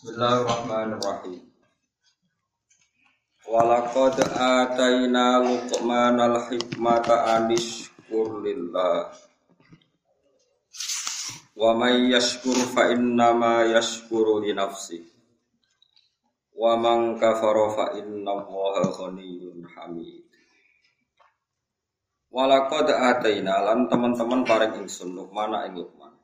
[0.00, 1.44] Bismillahirrahmanirrahim.
[3.44, 9.12] Walaqad ataina Luqmanal hikmata anishkur lillah.
[11.52, 15.04] Wa may yashkur fa innama yashkuru li nafsi.
[16.56, 20.24] Wa man kafara fa innallaha ghaniyyun hamid.
[22.32, 26.16] Walaqad ataina lan teman-teman paring ingsun Luqman ing Luqman.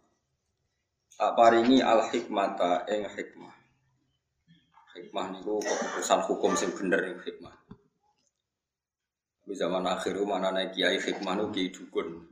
[1.21, 3.56] Tak paringi al hikmata ing hikmah
[5.17, 7.57] Hikmah niku keputusan hukum sing bener yang hikmah.
[9.49, 12.29] Di zaman akhir mana naik kiai hikmah nu kiai dukun.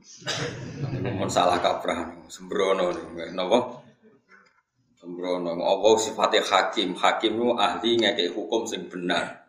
[0.93, 3.81] Niku mun salah kaprah sembrono nih, napa?
[5.01, 5.57] Sembrono.
[5.65, 6.93] Apa sifatnya hakim?
[6.93, 9.49] Hakim nu ahli ngekek hukum sing benar.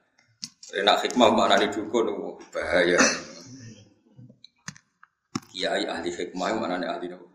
[0.72, 3.04] Enak hikmah mana di dukun bahaya.
[5.52, 7.28] Kiai ahli hikmah mana ahli nopo?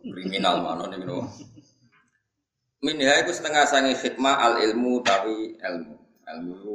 [0.00, 1.51] Kriminal mana nih nopo?
[2.82, 5.96] Minha itu setengah sangi hikmah al ilmu tapi ilmu.
[6.26, 6.74] Ilmu itu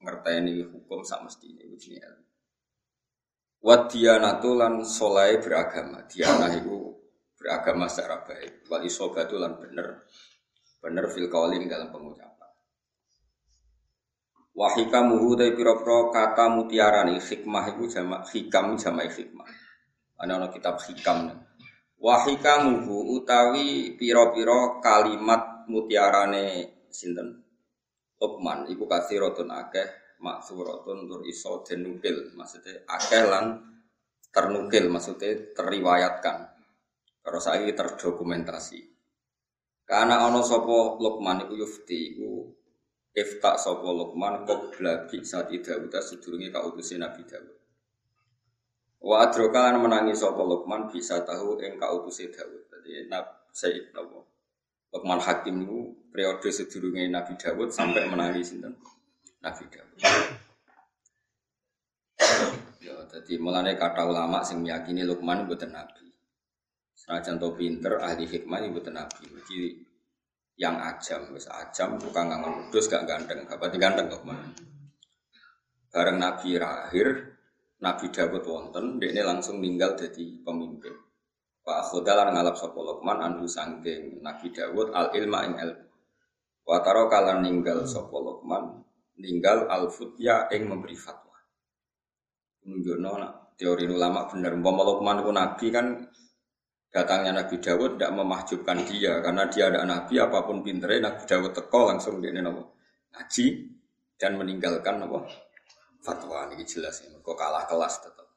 [0.00, 2.24] ngerteni hukum sak mesti ini ini ilmu.
[3.60, 6.08] Wat dianatu lan solai beragama.
[6.08, 6.96] Diana itu
[7.36, 8.64] beragama secara baik.
[8.72, 10.08] Wal isobatu lan bener.
[10.80, 12.50] Bener fil kaulin dalam pengucapan.
[14.56, 19.48] Wahika muhu dari piro-piro kata mutiara nih hikmah itu jamak hikam jamak hikmah.
[20.24, 21.51] Ono kitab hikam nih
[22.02, 26.46] Wahikamuhu utawi piro-piro kalimat mutiarane
[26.90, 27.46] sinten?
[28.18, 33.54] Luqman iku rotun akeh maksuratun tur iso denukil maksudnya akeh lan
[34.34, 36.50] ternukil maksudnya teriwayatkan.
[37.22, 38.80] Lagi terdokumentasi.
[39.86, 42.50] Karena ono sopo Luqman iku yufti iku
[43.14, 47.61] ifta sopo Luqman qabla bi saat Dawud sedurunge kautusin Nabi Dawud
[49.02, 52.70] Wa adroka lan menangi sapa Luqman bisa tahu ing kautuse Daud.
[52.70, 54.22] Dadi Nabi Sayyid Nabi
[54.92, 58.76] Luqman Hakim niku periode sedurunge Nabi Dawud sampai menangi sinten?
[59.40, 59.98] Nabi Dawud.
[62.84, 66.12] Ya, jadi mulane kata ulama sing meyakini Luqman mboten nabi.
[66.92, 69.24] Senajan to pinter ahli hikmah mboten nabi.
[69.32, 69.80] Jadi
[70.60, 74.52] yang ajam, wis ajam tukang ngangon kudus gak ganteng, gak ganteng Luqman.
[75.88, 77.31] Bareng Nabi lahir,
[77.82, 80.94] Nabi Dawud wonten, ini langsung meninggal jadi pemimpin.
[81.62, 85.86] Pak Khodalan ngalap sapa Luqman anhu sangking Nabi Dawud al ilma ing ilmu.
[86.62, 88.82] Wa taro kalan ninggal sapa Luqman
[89.18, 91.38] ninggal al futya ing memberi fatwa.
[92.66, 93.12] Nunjukno
[93.54, 95.86] teori ulama bener umpama Luqman itu nabi kan
[96.90, 101.52] datangnya Nabi Dawud tidak memahjubkan dia karena dia ada nabi apa pun pinternya Nabi Dawud
[101.54, 102.74] teko langsung dia nopo
[103.14, 103.46] ngaji
[104.18, 105.24] dan meninggalkan nopo
[106.02, 107.14] fatwa ini jelas ya.
[107.14, 108.28] Kok kalah kelas tetap.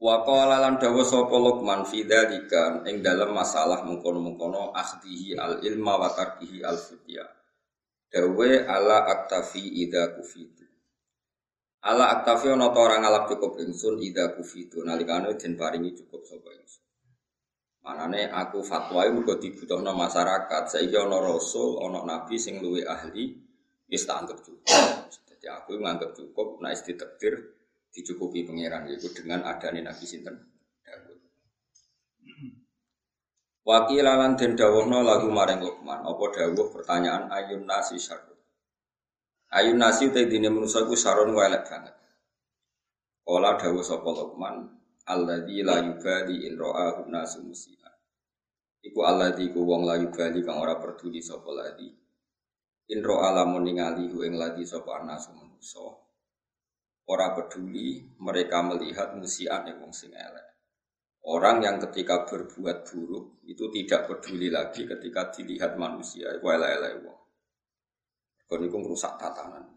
[0.00, 6.00] Wa qala lan dawa sapa Luqman fi dzalika ing dalam masalah mengkono-mengkono akhdihi al ilma
[6.00, 7.24] wa tarkihi al fitya.
[8.08, 10.64] Dawe ala aktafi ida kufitu.
[11.84, 16.48] Ala aktafi ana ta ora ngalap cukup ingsun ida kufitu nalikane den paringi cukup sapa
[16.48, 16.84] ingsun.
[17.80, 20.62] Manane aku fatwa iku mergo dibutuhno masyarakat.
[20.68, 23.49] Saiki ana rasul, ana nabi sing luwih ahli
[23.90, 24.70] Wis tak anggap cukup.
[25.26, 27.58] Jadi aku menganggap cukup, nah ditektir
[27.90, 30.36] dicukupi pangeran yaitu dengan adanya Nabi Sinten.
[33.60, 38.38] Wakil lan den dawuhna lagu maring Luqman, apa dawuh pertanyaan ayun nasi syarrun.
[39.52, 41.94] Ayun nasi te dine manusa ku syarrun elek banget.
[43.20, 44.64] Kala dawuh sapa Luqman,
[45.06, 47.94] alladzi la yubali in ra'ahu nasu musian.
[48.80, 51.99] Iku alladzi ku wong la yubali kang ora peduli sapa ladzi
[52.90, 55.86] Inro alamun ningali hu ing lagi sapa anasu manusa.
[57.06, 60.58] Ora peduli mereka melihat musian yang wong sing elek.
[61.30, 67.20] Orang yang ketika berbuat buruk itu tidak peduli lagi ketika dilihat manusia iku elek-elek wong.
[68.50, 69.70] Kon iku ngrusak tatanan.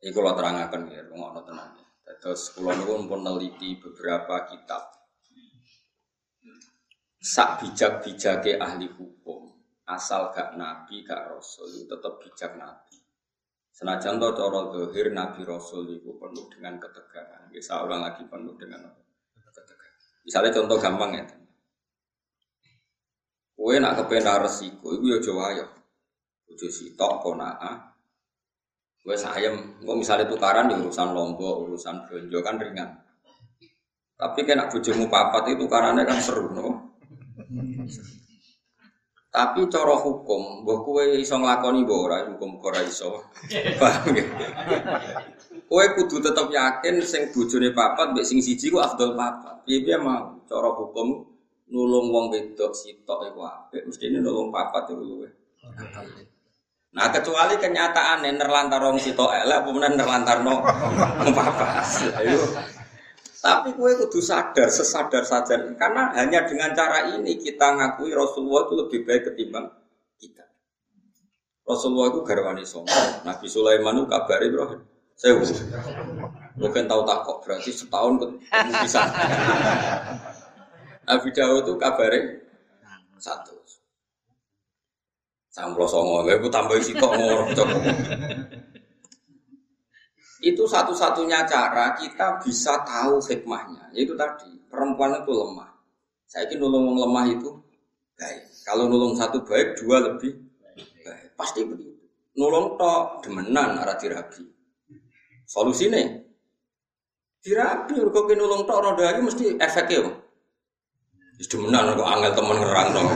[0.00, 1.76] Iku lo terangaken ya, ngono tenan.
[2.04, 4.96] Terus kula niku pun neliti beberapa kitab.
[7.20, 9.53] Sak bijak-bijake ahli hukum
[9.84, 13.00] asal gak nabi gak rasul itu tetap bijak nabi
[13.74, 18.80] senajan to cara zahir nabi rasul itu penuh dengan ketegangan bisa orang lagi penuh dengan
[19.40, 19.92] ketegangan
[20.24, 21.24] misalnya contoh gampang ya
[23.54, 25.66] Kue nak kepenar resiko, itu ya jawa ya.
[26.50, 27.96] Ujo sitok konaa.
[29.00, 32.90] Kue sayem, kok misalnya tukaran di urusan lombok, urusan belanja kan ringan.
[34.20, 36.68] Tapi nak bujumu papat itu tukarannya kan seru, no?
[39.34, 43.18] Tapi cara hukum, mbok kowe iso nglakoni mbok ora hukum ora iso.
[43.82, 44.22] Paham ya?
[45.66, 49.66] Kowe kudu tetep yakin sing bojone papat mbek sing siji ku afdol papat.
[49.66, 51.26] Piye-piye mau cara hukum
[51.66, 55.28] nulung wong wedok sitok iku apik, mestine nulung papat iku luwe.
[56.94, 60.62] Nah kecuali kenyataan nerlantar wong sitok elek apa menen nerlantarno
[61.26, 61.82] wong papat.
[62.22, 62.38] Ayo.
[63.44, 68.74] Tapi kue kudu sadar, sesadar sadar karena hanya dengan cara ini kita ngakui Rasulullah itu
[68.80, 69.68] lebih baik ketimbang
[70.16, 70.48] kita.
[71.68, 73.20] Rasulullah itu garwani sombong.
[73.20, 74.80] Nabi Sulaiman itu kabari bro.
[75.12, 75.36] Saya
[76.56, 79.02] mungkin tahu tak kok berarti setahun ketemu bisa.
[81.12, 82.20] Nabi Dawud itu kabari
[83.20, 83.60] satu.
[85.54, 87.54] Samplo songo, gue tambah isi kok ngorok
[90.44, 93.88] itu satu-satunya cara kita bisa tahu hikmahnya.
[93.96, 95.72] Yaitu tadi, perempuan itu lemah.
[96.28, 97.50] Saya ingin nulung lemah itu
[98.20, 98.42] baik.
[98.68, 100.36] Kalau nulung satu baik, dua lebih
[101.00, 101.32] baik.
[101.40, 101.96] Pasti begitu.
[102.36, 104.44] Nulung tok demenan arah dirabi.
[105.48, 106.04] Solusinya
[107.40, 107.96] dirabi.
[107.96, 110.12] Kok nulung tok roda ini mesti efeknya.
[111.40, 113.08] Wis demenan kok angel temen ngerang dong.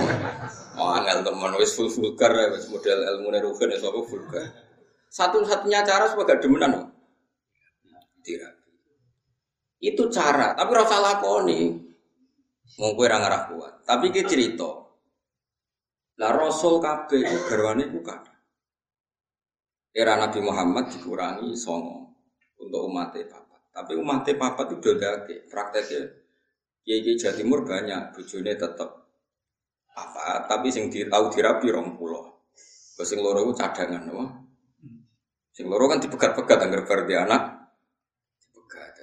[0.78, 4.46] Oh angel temen wis full vulgar wis model ilmu nerufen ya vulgar.
[5.08, 6.87] Satu-satunya cara supaya gak demenan
[8.22, 8.72] dirabi.
[9.78, 11.60] Itu cara, tapi rasa lakoni.
[12.78, 13.74] Mau kue ngarah kuat.
[13.86, 14.70] Tapi kita cerita.
[16.18, 18.02] Lah Rasul kabeh itu garwane iku
[19.94, 22.14] Era Nabi Muhammad dikurangi songo
[22.58, 23.60] untuk umat papat.
[23.74, 26.02] Tapi umat papat itu dodake prakteknya.
[26.82, 29.12] Kiai Jawa Timur banyak, bujune tetap
[29.92, 32.46] apa, tapi sing di, tahu dirabi rong pulau.
[32.98, 34.30] Sing loro cadangan, wah.
[35.52, 37.42] Sing loro kan dipegat-pegat anggar bar anak.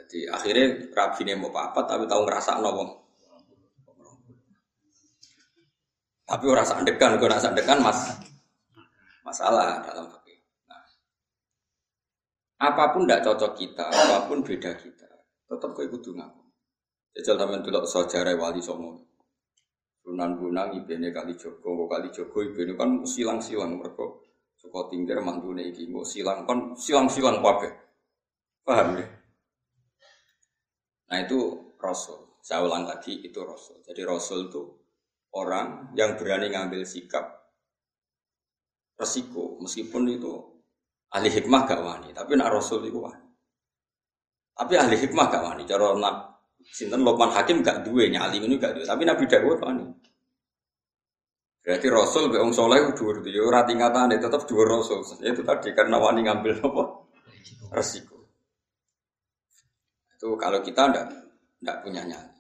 [0.06, 2.90] Jadi akhirnya rabi ini mau apa tapi tahu ngerasa wong.
[6.25, 8.13] Tapi orang sandekan, gue rasa sandekan mas
[9.25, 10.38] masalah dalam fikih.
[10.69, 10.86] Nah,
[12.62, 15.10] apa pun tidak cocok kita, apa pun beda kita,
[15.50, 16.46] tetap kau ikut ngaku.
[17.18, 19.06] Jajal tamen dulu sejarah wali songo.
[20.06, 24.06] Sunan Gunang ibene kali Joko, kali Joko ibene kan silang-silang mereka
[24.54, 27.74] suka tinggal mantune iki, silang kan silang-silang kabeh.
[28.66, 29.06] Paham ya?
[31.12, 31.40] Nah itu
[31.78, 32.42] Rasul.
[32.42, 33.81] Saya ulang lagi itu Rasul.
[33.81, 34.62] Jadi Rasul itu
[35.38, 37.25] orang yang berani ngambil sikap
[38.98, 39.57] resiko.
[39.62, 40.34] Meskipun itu
[41.13, 43.25] ahli hikmah gak wani tapi nak Rasul itu wani.
[44.56, 45.63] Tapi ahli hikmah gak wani.
[45.66, 46.16] Cara nak
[46.66, 48.86] sinten Lokman Hakim gak duwe nyali ini gak duwe.
[48.86, 49.86] Tapi Nabi Dawud wani.
[51.66, 53.25] Berarti Rasul be wong saleh dhuwur.
[53.25, 55.02] Yo ora tetep dhuwur Rasul.
[55.22, 56.84] Itu tadi karena wani ngambil apa?
[57.74, 58.14] Resiko
[60.25, 61.06] itu kalau kita ndak
[61.62, 62.33] ndak punya nyali.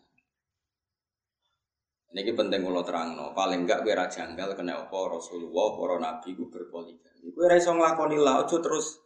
[2.17, 3.29] Ini penting kalau terang no.
[3.37, 7.29] Paling enggak gue janggal kena apa Rasulullah, para nabi gue berpoligami.
[7.29, 8.97] Gue rasa ngelakoni lah, ojo terus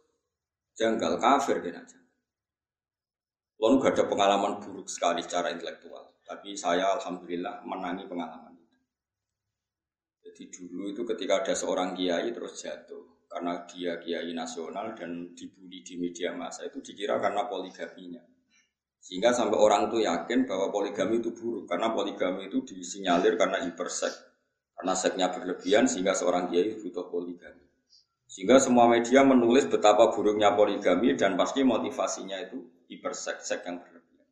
[0.72, 2.16] janggal kafir kena janggal.
[3.60, 6.16] Lalu gak ada pengalaman buruk sekali secara intelektual.
[6.24, 8.78] Tapi saya alhamdulillah menangi pengalaman itu.
[10.24, 15.84] Jadi dulu itu ketika ada seorang kiai terus jatuh karena dia kiai nasional dan dibully
[15.84, 18.29] di media massa itu dikira karena poligaminya.
[19.00, 24.12] Sehingga sampai orang itu yakin bahwa poligami itu buruk karena poligami itu disinyalir karena hipersek.
[24.76, 27.64] Karena seknya berlebihan sehingga seorang kiai butuh poligami.
[28.30, 34.28] Sehingga semua media menulis betapa buruknya poligami dan pasti motivasinya itu hipersek sek yang berlebihan.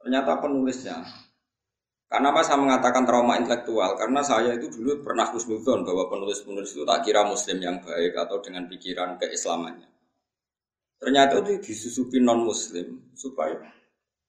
[0.00, 1.04] Ternyata penulisnya
[2.10, 3.94] karena apa saya mengatakan trauma intelektual?
[3.94, 8.42] Karena saya itu dulu pernah husnudon bahwa penulis-penulis itu tak kira muslim yang baik atau
[8.42, 9.86] dengan pikiran keislamannya.
[11.00, 13.56] Ternyata itu disusupi non muslim supaya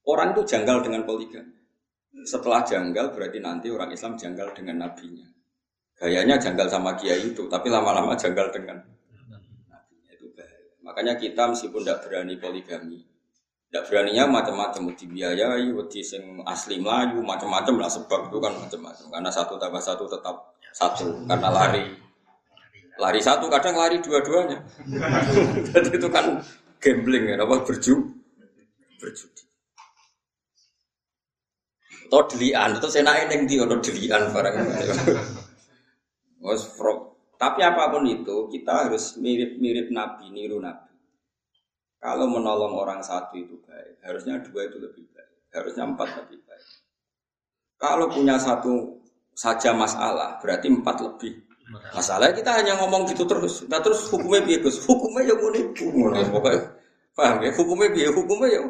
[0.08, 1.52] orang itu janggal dengan poligami.
[2.24, 5.28] Setelah janggal berarti nanti orang Islam janggal dengan nabinya.
[6.00, 8.80] Gayanya janggal sama kiai itu, tapi lama-lama janggal dengan
[9.68, 10.72] nabinya itu bahaya.
[10.80, 13.04] Makanya kita meskipun tidak berani poligami,
[13.68, 19.06] tidak beraninya macam-macam, dibiayai, wedi sing asli Melayu, macam-macam lah sebab itu kan macam-macam.
[19.12, 21.84] Karena satu tambah satu tetap satu, karena lari
[23.02, 24.58] lari satu kadang lari dua-duanya.
[25.74, 26.38] Jadi itu kan
[26.82, 27.94] gambling ya, apa berju
[28.98, 29.44] berjudi.
[32.12, 34.56] Atau delian, saya naik neng dia, atau delian barang.
[36.44, 36.68] Was
[37.40, 40.92] Tapi apa pun itu, kita harus mirip-mirip Nabi, niru Nabi.
[42.02, 46.68] Kalau menolong orang satu itu baik, harusnya dua itu lebih baik, harusnya empat lebih baik.
[47.78, 49.02] Kalau punya satu
[49.38, 53.64] saja masalah, berarti empat lebih Masalahnya kita hanya ngomong gitu terus.
[53.72, 54.84] Nah terus hukumnya biar Gus?
[54.84, 56.60] Hukumnya yang ngono pokoknya.
[57.16, 57.52] Paham ya?
[57.56, 58.62] Hukumnya biar Hukumnya ya.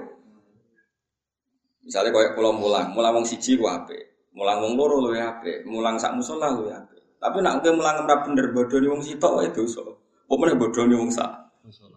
[1.82, 5.66] Misalnya kayak pulau mulang, mulang wong siji ku ape, mulang wong loro lu ya ape,
[5.66, 7.18] mulang sak musola lu ya ape.
[7.18, 9.82] Tapi nak kowe mulang ora bener bodoni wong sitok wae dosa.
[10.30, 11.30] Pokoknya bodoni wong sak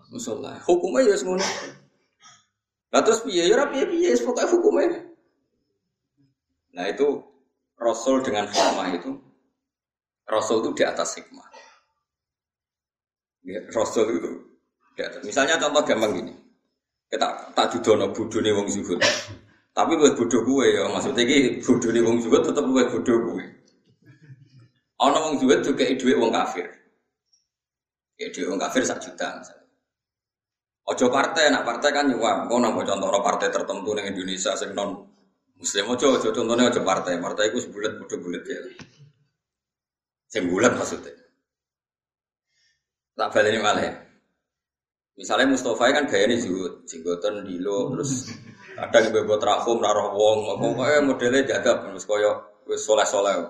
[0.08, 0.56] musola.
[0.64, 1.44] Hukumnya ya semuanya.
[2.96, 5.04] Lah terus piye ya piye piye pokoke hukumnya.
[6.74, 7.20] Nah itu
[7.76, 9.20] Rasul dengan hikmah itu
[10.24, 11.48] Rasul itu di atas hikmah.
[13.44, 14.30] Ya, Rasul itu
[14.96, 15.20] di atas.
[15.24, 16.34] Misalnya contoh gampang gini.
[17.08, 18.98] Kita tak judono nih wong zuhud.
[19.74, 23.44] Tapi buat bodoh gue ya, maksudnya ki nih wong zuhud tetap buat bodoh gue.
[25.02, 26.66] Ono wong zuhud juga duit wong kafir.
[28.16, 29.64] Ya duit wong kafir sak juta misalnya.
[30.84, 32.44] Ojo partai, nak partai kan nyuwang.
[32.44, 35.00] Kau nambah contoh partai tertentu di Indonesia sing non
[35.54, 38.60] Muslim ojo ojo contohnya ojo partai, partai itu sebulat bodoh bulat ya.
[40.34, 41.14] Sing bulat maksudnya.
[43.14, 44.02] Tak ini malah.
[45.14, 48.34] Misalnya Mustafa kan gaya ini zuhud, jenggotan dilo, terus
[48.74, 53.46] kadang bebot rahum, naruh wong, pokoknya modelnya jaga, terus koyo wis soleh soleh.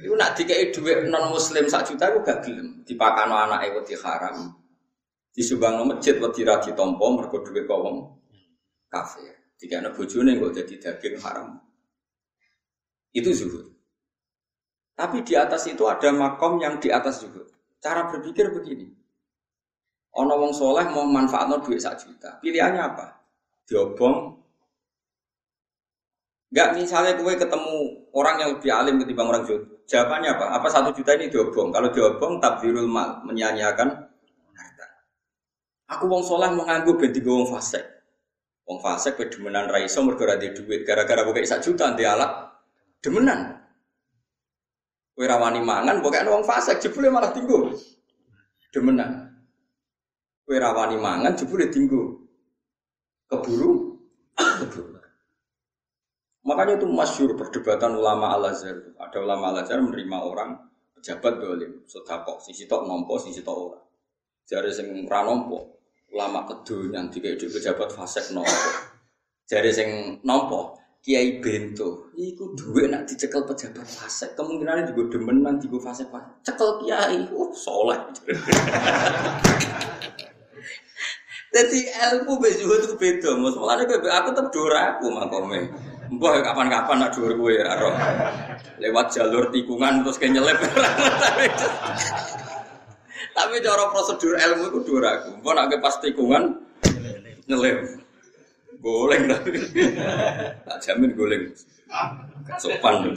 [0.00, 2.80] Iku nak dikai duit non muslim sak juta iku gak gelem.
[2.88, 4.56] Dipakano anake wedi haram.
[5.36, 7.96] Disumbang masjid wedi ra ditampa mergo duit kok wong
[8.88, 9.36] kafir.
[9.60, 11.60] Jika anak bojone kok jadi daging haram.
[13.12, 13.73] Itu zuhud.
[14.94, 17.50] Tapi di atas itu ada makom yang di atas zuhud.
[17.82, 18.86] Cara berpikir begini.
[20.14, 22.38] Ono wong soleh mau manfaat no duit sak juta.
[22.38, 23.06] Pilihannya apa?
[23.66, 24.38] Diobong.
[26.54, 29.66] Enggak misalnya kue ketemu orang yang lebih alim ketimbang orang zuhud.
[29.90, 30.46] Jawabannya apa?
[30.54, 31.74] Apa satu juta ini diobong?
[31.74, 33.90] Kalau diobong tabdirul mal, menyanyiakan
[34.54, 34.86] harta.
[35.98, 37.82] Aku wong soleh mau nganggu ben wong fasik.
[38.70, 42.30] Wong fasik ke demenan ra iso mergo ra duit gara-gara buka sak juta di alat
[43.02, 43.63] demenan.
[45.14, 47.70] Kowe ra wani mangan pokoke wong fasik jebule malah tinggu.
[48.74, 49.30] Demenan.
[50.42, 52.18] Kowe ra wani mangan jebule tinggu.
[53.30, 53.94] Keburu.
[56.44, 58.98] Makanya itu masyur perdebatan ulama Al-Azhar.
[59.00, 60.50] Ada ulama Al-Azhar menerima orang
[60.92, 63.80] pejabat dolim, sedekah, sisi tok nompo, sisi tok ora.
[64.44, 65.80] Jare sing ra nompo,
[66.12, 68.60] ulama kedonyan tiga itu pejabat fasek nopo.
[69.44, 69.88] Jadi sing
[70.24, 76.30] nopo Kiai Bento, iku duwe nak dicekel pejabat fasek, kemungkinan juga demenan gue fasek fasek,
[76.46, 78.00] cekel Kiai, uh soleh.
[81.54, 85.70] Jadi ilmu bejuh itu beda, mus malah aku tetap dora aku makome.
[86.10, 87.78] Mbah kapan-kapan nak dua gue ya,
[88.82, 90.58] lewat jalur tikungan terus kayak nyelip.
[93.34, 95.30] Tapi cara prosedur ilmu itu dua ragu.
[95.42, 96.58] Mau nak pas tikungan
[97.46, 98.02] nyelem.
[98.84, 99.50] Goleng tapi.
[100.68, 101.54] Tak jamin goleng.
[102.60, 103.14] Sopan.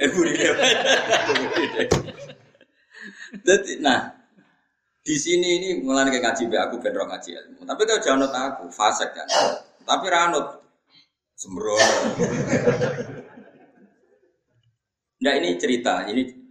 [0.00, 0.46] Eh burine.
[3.46, 4.10] Jadi nah
[5.06, 7.60] di sini ini mulai kayak ngaji be aku bener ngaji ilmu.
[7.62, 9.28] Tapi kalau jangan aku fasek kan.
[9.86, 10.46] Tapi ranut
[11.38, 11.94] sembrono.
[15.16, 16.46] Nah ini cerita, ini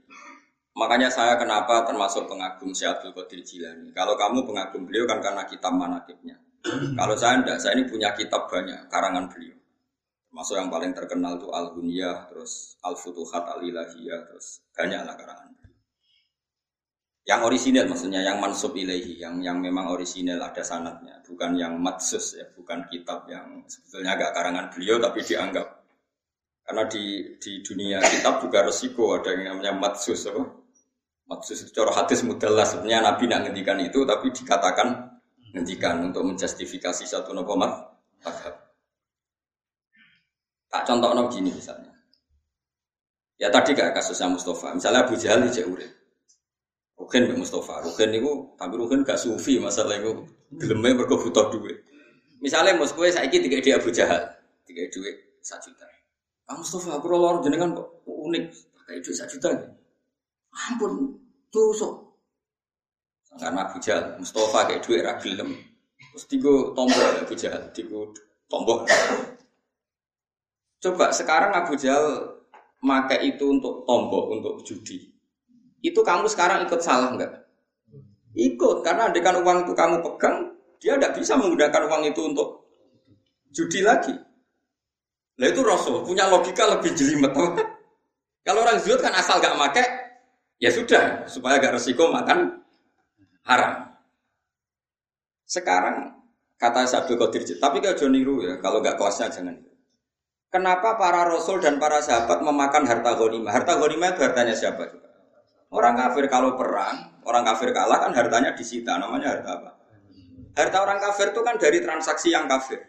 [0.76, 3.96] Makanya saya kenapa termasuk pengagum Syekh Abdul Qadir Jilani.
[3.96, 6.36] Kalau kamu pengagum beliau kan karena kitab manakibnya.
[7.00, 9.56] Kalau saya enggak, saya ini punya kitab banyak karangan beliau.
[10.36, 15.16] Termasuk yang paling terkenal itu Al Hunyah, terus Al Futuhat Al Ilahiyah, terus banyak lah
[15.16, 15.56] karangan.
[17.24, 22.36] Yang orisinil maksudnya yang mansub ilahi, yang yang memang orisinil ada sanatnya, bukan yang matsus
[22.36, 25.88] ya, bukan kitab yang sebetulnya agak karangan beliau tapi dianggap
[26.68, 30.44] karena di di dunia kitab juga resiko ada yang namanya matsus apa?
[31.32, 35.16] Maksud secara hadis mudahlah sebenarnya Nabi nak ngendikan itu tapi dikatakan
[35.56, 37.56] ngendikan untuk menjustifikasi satu nopo.
[40.76, 41.88] Tak contoh nopo gini misalnya.
[43.40, 44.76] Ya tadi gak kasusnya Mustafa.
[44.76, 45.88] Misalnya Abu Jahal di urip.
[47.00, 47.80] Rukin Mbak Mustafa.
[47.80, 51.80] Rukin itu tapi Rukin gak sufi masalah itu gelemnya mergo butuh duit.
[52.44, 54.20] Misalnya mus kowe saiki tiga dia Abu Jahal,
[54.68, 55.88] tiga duit satu juta.
[56.46, 58.44] Kamu Mustafa aku lor jenengan kok unik,
[58.76, 59.50] pakai duit satu juta.
[60.52, 61.16] Ampun,
[61.50, 62.20] tusuk.
[63.40, 65.56] Karena Abu Jahal, Mustafa kayak duit ragilem.
[66.12, 68.04] Terus tiga tombol Abu Jahal, tiga
[68.52, 68.84] tombol.
[70.86, 72.38] Coba sekarang Abu Jahal
[72.78, 75.02] pakai itu untuk tombol, untuk judi.
[75.82, 77.34] Itu kamu sekarang ikut salah enggak?
[78.38, 82.70] Ikut, karena dengan uang itu kamu pegang, dia tidak bisa menggunakan uang itu untuk
[83.50, 84.14] judi lagi.
[85.42, 87.34] Nah itu Rasul punya logika lebih jelimet.
[88.46, 89.86] Kalau orang zuhud kan asal gak make,
[90.62, 92.62] Ya sudah, supaya gak resiko makan
[93.44, 93.90] haram.
[95.50, 96.14] Sekarang
[96.62, 99.75] kata Sabdu Qadir, tapi kalau Joni niru ya, kalau nggak kelasnya jangan.
[100.56, 103.52] Kenapa para rasul dan para sahabat memakan harta ghanimah?
[103.52, 105.12] Harta ghanimah itu hartanya siapa juga?
[105.68, 109.70] Orang kafir kalau perang, orang kafir kalah kan hartanya disita, namanya harta apa?
[110.56, 112.80] Harta orang kafir itu kan dari transaksi yang kafir.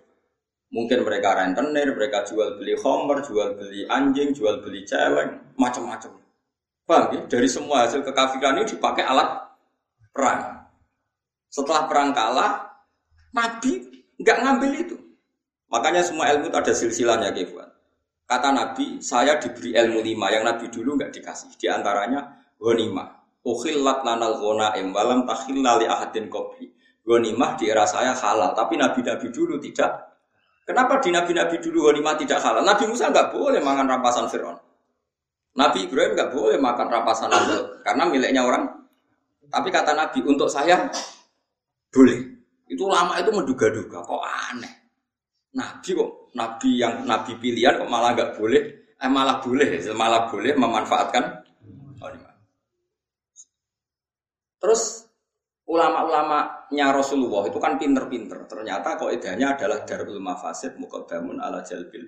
[0.71, 6.23] Mungkin mereka rentenir, mereka jual beli homer, jual beli anjing, jual beli celeng, macam-macam.
[6.87, 7.21] Paham ya?
[7.27, 9.43] Dari semua hasil kekafiran ini dipakai alat
[10.15, 10.71] perang.
[11.51, 12.79] Setelah perang kalah,
[13.35, 13.91] Nabi
[14.23, 15.06] nggak ngambil itu.
[15.71, 17.67] Makanya semua ilmu itu ada silsilahnya, Kefwan.
[18.27, 21.55] Kata Nabi, saya diberi ilmu lima yang Nabi dulu nggak dikasih.
[21.55, 22.27] Di antaranya
[22.59, 23.23] ghanimah.
[23.47, 26.67] Ukhillat lanal ghanaim walam takhilla li ahadin qabli.
[27.07, 30.11] Ghanimah di era saya halal, tapi nabi-nabi dulu tidak.
[30.67, 32.67] Kenapa di nabi-nabi dulu ghanimah tidak halal?
[32.67, 34.59] Nabi Musa nggak boleh makan rampasan Fir'aun.
[35.57, 38.69] Nabi Ibrahim nggak boleh makan rampasan Namrud karena miliknya orang.
[39.47, 40.91] Tapi kata Nabi untuk saya
[41.95, 42.19] boleh.
[42.67, 44.76] Itu lama itu menduga-duga kok aneh.
[45.57, 48.63] Nabi kok nabi yang nabi pilihan kok malah nggak boleh,
[49.01, 51.47] eh malah boleh, malah boleh memanfaatkan
[54.57, 55.07] Terus
[55.69, 58.51] ulama-ulamanya Rasulullah itu kan pinter-pinter.
[58.51, 62.03] Ternyata kok idenya adalah darul mafasid mukadamun ala jalbil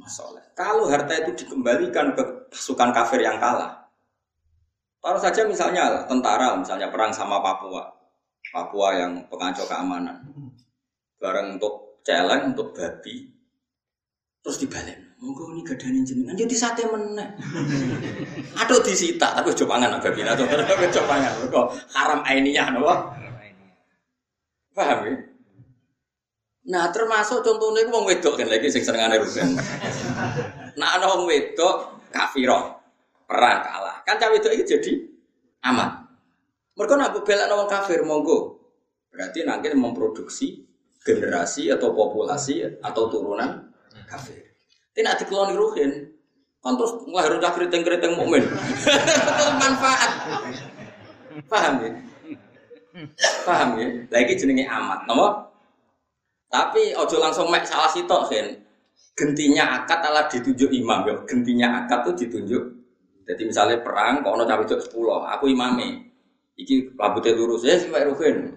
[0.00, 0.40] masalah.
[0.56, 3.84] Kalau harta itu dikembalikan ke pasukan kafir yang kalah,
[4.96, 7.84] taruh saja misalnya tentara, misalnya perang sama Papua,
[8.48, 10.24] Papua yang pengacau keamanan,
[11.20, 13.30] bareng untuk celeng, untuk babi,
[14.40, 15.10] terus dibalik.
[15.20, 17.28] Monggo ini gadani jenengan jadi sate meneh.
[18.64, 21.32] Aduh disita tapi coba pangan agak bina coba coba pangan.
[21.52, 23.20] Kok haram aininya napa?
[24.72, 25.14] Paham ya?
[26.72, 29.60] Nah termasuk contohnya itu wong wedok kan lagi sing senengane rugen.
[30.80, 32.80] Nah ana wong wedok kafiro
[33.28, 34.00] perang kalah.
[34.08, 34.92] Kan cawe wedok iki jadi
[35.68, 36.00] aman.
[36.80, 38.56] Mereka nak bela wong kafir monggo.
[39.12, 40.69] Berarti nanti memproduksi
[41.00, 43.72] generasi atau populasi atau turunan
[44.04, 44.52] kafir.
[44.92, 45.92] Tidak dikeloni ruhin.
[46.60, 48.44] Kan terus ngelahir udah keriting-keriting mukmin.
[49.62, 50.10] manfaat.
[51.48, 51.90] Paham ya?
[53.48, 53.88] Paham ya?
[54.12, 55.48] Lagi jenenge amat, nama?
[56.50, 58.46] Tapi ojo langsung mek salah sitok kan.
[59.16, 61.14] Gentinya akad adalah ditunjuk imam ya.
[61.24, 62.64] Gentinya akad tuh ditunjuk.
[63.24, 66.12] Jadi misalnya perang, kok ono cawe sepuluh, aku imame.
[66.58, 68.52] Iki rambutnya lurus ya sih ruhin.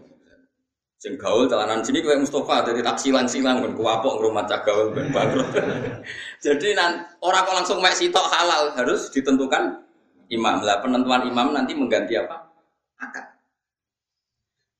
[1.03, 4.87] Sing gaul celanan sini kayak Mustafa dari tak silang silang kan kuapok ngrumat cah gaul
[4.95, 5.51] ben bangkrut.
[6.47, 9.83] Jadi nan orang kok langsung mek sitok halal harus ditentukan
[10.31, 10.63] imam.
[10.63, 12.47] Lah penentuan imam nanti mengganti apa?
[13.03, 13.35] Akad.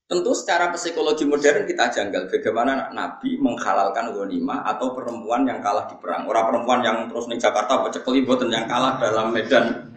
[0.08, 5.96] Tentu secara psikologi modern kita janggal bagaimana Nabi menghalalkan ghanimah atau perempuan yang kalah di
[6.00, 6.24] perang.
[6.24, 9.92] Orang perempuan yang terus nih Jakarta pecekeli boten yang kalah dalam medan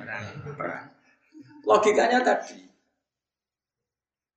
[0.60, 0.92] perang.
[1.64, 2.67] Logikanya tadi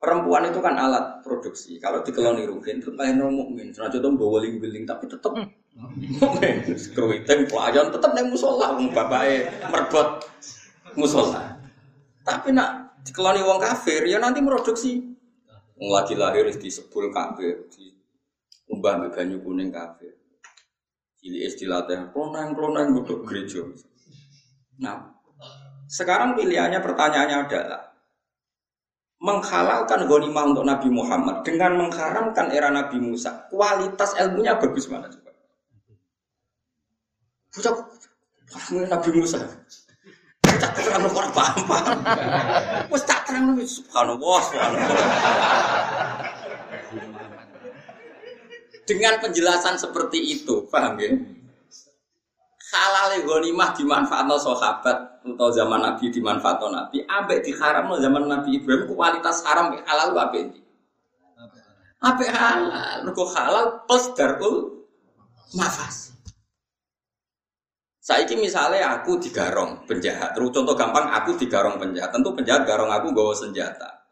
[0.00, 1.76] Perempuan itu kan alat produksi.
[1.76, 3.68] Kalau dikeloni rugen, tetap kayak mukmin.
[3.68, 6.56] Senajan itu bawa ling tapi tetap mukmin.
[6.96, 10.24] Keruiting pelayan tetap neng musola, bapaknya merbot
[10.96, 11.60] musola.
[12.24, 15.04] Tapi nak dikeloni wong kafir, ya nanti produksi.
[15.76, 17.92] Lagi lahir di sepul kafir, di
[18.72, 20.16] umbah banyu kuning kafir.
[21.20, 23.60] Cili istilahnya klonang klonang butuh gereja.
[24.80, 25.12] Nah,
[25.84, 27.89] sekarang pilihannya pertanyaannya adalah
[29.20, 33.46] menghalalkan ghanimah untuk Nabi Muhammad dengan mengharamkan era Nabi Musa.
[33.52, 35.30] Kualitas ilmunya bagus mana coba?
[37.52, 37.74] Bocah
[38.88, 39.38] Nabi Musa.
[40.40, 41.98] Tak terang orang paham paham.
[42.88, 44.98] Wes tak terang subhanallah subhanallah.
[48.88, 51.14] Dengan penjelasan seperti itu, paham ya?
[52.70, 59.44] halal ghanimah dimanfaatkan sahabat atau zaman Nabi dimanfaatkan Nabi, ambek diharam zaman Nabi Ibrahim kualitas
[59.44, 60.60] haram halal apa ini?
[62.00, 63.04] Apa halal?
[63.04, 64.88] Mergo halal plus darul
[65.52, 66.16] mafas.
[68.00, 73.12] Saiki misalnya aku digarong penjahat, terus contoh gampang aku digarong penjahat, tentu penjahat garong aku
[73.12, 74.08] bawa senjata.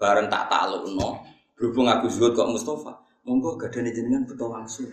[0.00, 1.22] Bareng tak taklukno,
[1.54, 4.88] berhubung aku zuhud kok Mustafa, monggo gak ada jenengan betul langsung.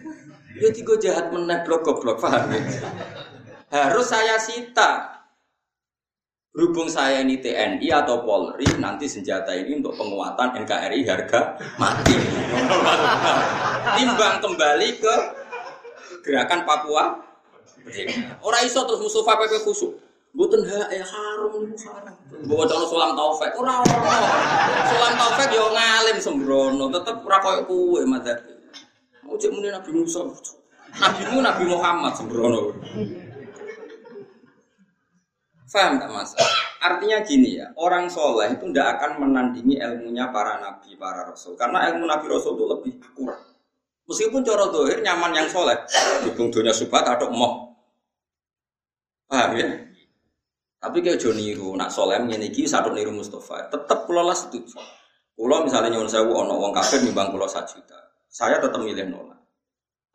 [0.60, 2.60] Ya tiga jahat meneh blok goblok paham ya?
[3.68, 5.20] Harus saya sita.
[6.56, 12.18] Berhubung saya ini TNI atau Polri, nanti senjata ini untuk penguatan NKRI harga mati.
[13.94, 15.16] Timbang kembali ke
[16.26, 17.14] gerakan Papua.
[18.42, 19.94] Orang iso terus Mustafa PP khusuk.
[20.34, 21.90] Bukan ya haram niku.
[22.50, 23.54] Bawa cara sulam taufik.
[23.58, 24.18] Ora ora.
[24.86, 28.38] Sulam taufik yo ngalim sembrono, tetep ora koyo kowe madzhab.
[29.22, 30.26] Mau cek muni Nabi Musa.
[30.98, 32.74] Nabi mu Nabi Muhammad sembrono.
[35.68, 36.32] Faham tak mas?
[36.80, 41.60] Artinya gini ya, orang soleh itu tidak akan menandingi ilmunya para nabi, para rasul.
[41.60, 43.40] Karena ilmu nabi rasul itu lebih akurat.
[44.08, 45.76] Meskipun cara dohir nyaman yang soleh,
[46.24, 47.76] dukung dunia subat atau moh.
[49.28, 49.68] Paham ya?
[50.80, 53.68] Tapi kayak Joni niru, nak soleh ini iki satu niru Mustafa.
[53.68, 54.80] Tetap pulau lah setuju.
[55.36, 58.00] Pulau misalnya nyuwun ono wong kafir nimbang pulau satu juta.
[58.32, 59.37] Saya tetap milih nolak.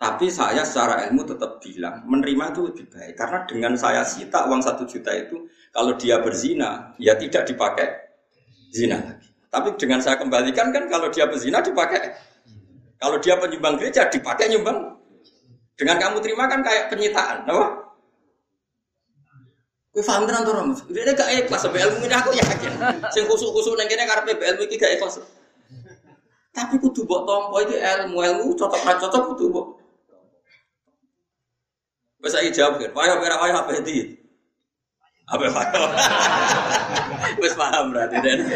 [0.02, 4.58] Tapi saya secara ilmu tetap bilang menerima itu lebih baik karena dengan saya sita uang
[4.58, 7.86] satu juta itu kalau dia berzina ya tidak dipakai
[8.74, 9.30] zina lagi.
[9.46, 12.18] Tapi dengan saya kembalikan kan kalau dia berzina dipakai
[12.98, 14.98] kalau dia penyumbang gereja dipakai nyumbang
[15.72, 17.66] Dengan kamu terima kan kayak penyitaan, apa?
[19.92, 20.80] Kowe paham tenan to, Mas?
[20.88, 22.72] Dia gak ikhlas sampai ilmu ini aku yakin.
[23.10, 25.18] Sing kusuk-kusuk nang kene karepe ilmu gak ikhlas.
[26.52, 29.81] Tapi kudu mbok tampa iki ilmu, ilmu cocok ra cocok kudu mbok.
[32.22, 34.14] Wes saiki jawab kan, wayo ora wayo apa iki?
[35.26, 35.82] Apa wayo?
[37.42, 38.46] Wes paham berarti Den.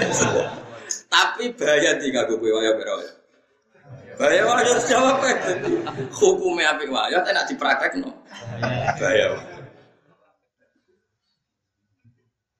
[1.10, 3.12] Tapi bahaya di kanggo kowe wayo ora wayo.
[4.14, 5.36] Bahaya wayo harus jawab kan.
[6.14, 8.10] Hukumnya apik wayo tak nak dipraktekno.
[9.02, 9.34] Bahaya.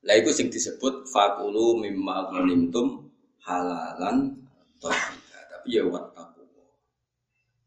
[0.07, 3.11] Lah itu sing disebut fakulu mimma ghanimtum
[3.47, 4.35] halalan.
[4.83, 6.16] Tapi ya wattaqu.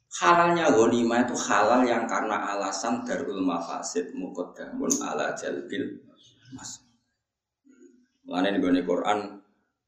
[0.09, 6.01] Halalnya ghanimah itu halal yang karena alasan darul mafasid muqaddamun ala jalbil
[6.57, 6.81] mas.
[8.25, 9.37] Mulane ning Quran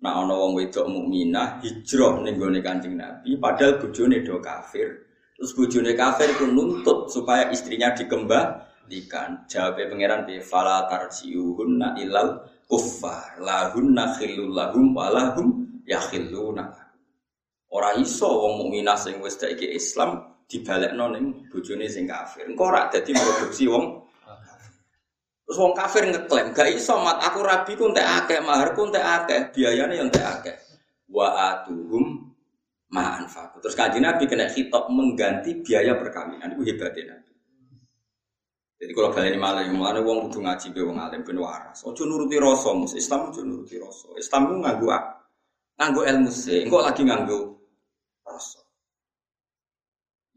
[0.02, 5.10] nak ana wong wedok mukminah hijrah ning gone Kanjeng Nabi padahal bojone do kafir.
[5.38, 12.44] Terus bojone kafir pun nuntut supaya istrinya dikembang ikan jawabnya pangeran bi fala tarjiuhunna ilal
[12.68, 16.91] kuffar lahunna khillul lahum walahum yakhilluna
[17.72, 22.92] ora iso wong mukminah sing wis saiki Islam dibalekno ning bojone sing kafir engko ora
[22.92, 23.86] dadi produksi wong
[25.52, 29.04] Terus wong kafir ngeklaim, gak iso mat aku rabi ku entek akeh, mahar ku entek
[29.04, 30.56] akeh, biayane yang entek akeh.
[31.12, 32.32] Wa atuhum
[32.88, 33.28] ma'an
[33.60, 36.56] Terus kanjeng Nabi kena hitop mengganti biaya perkawinan.
[36.56, 37.32] Itu hebatnya Nabi.
[38.80, 41.84] Jadi kalau kalian malah yang malah wong kudu ngaji be wong alim ben waras.
[41.84, 44.08] Ojo nuruti rasa, mus Islam ojo nuruti rasa.
[44.16, 44.88] Islam ku nganggo
[45.76, 47.51] nganggo ilmu sih, engko lagi nganggo.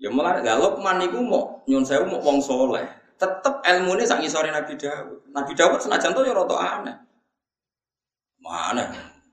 [0.04, 2.84] Ya malah gak Lukman niku mau nyun sewu mau wong soleh.
[3.16, 5.32] Tetep ini sangi sore Nabi Dawud.
[5.32, 6.92] Nabi Dawud senajan tuh ya roto aneh.
[8.36, 8.84] Mana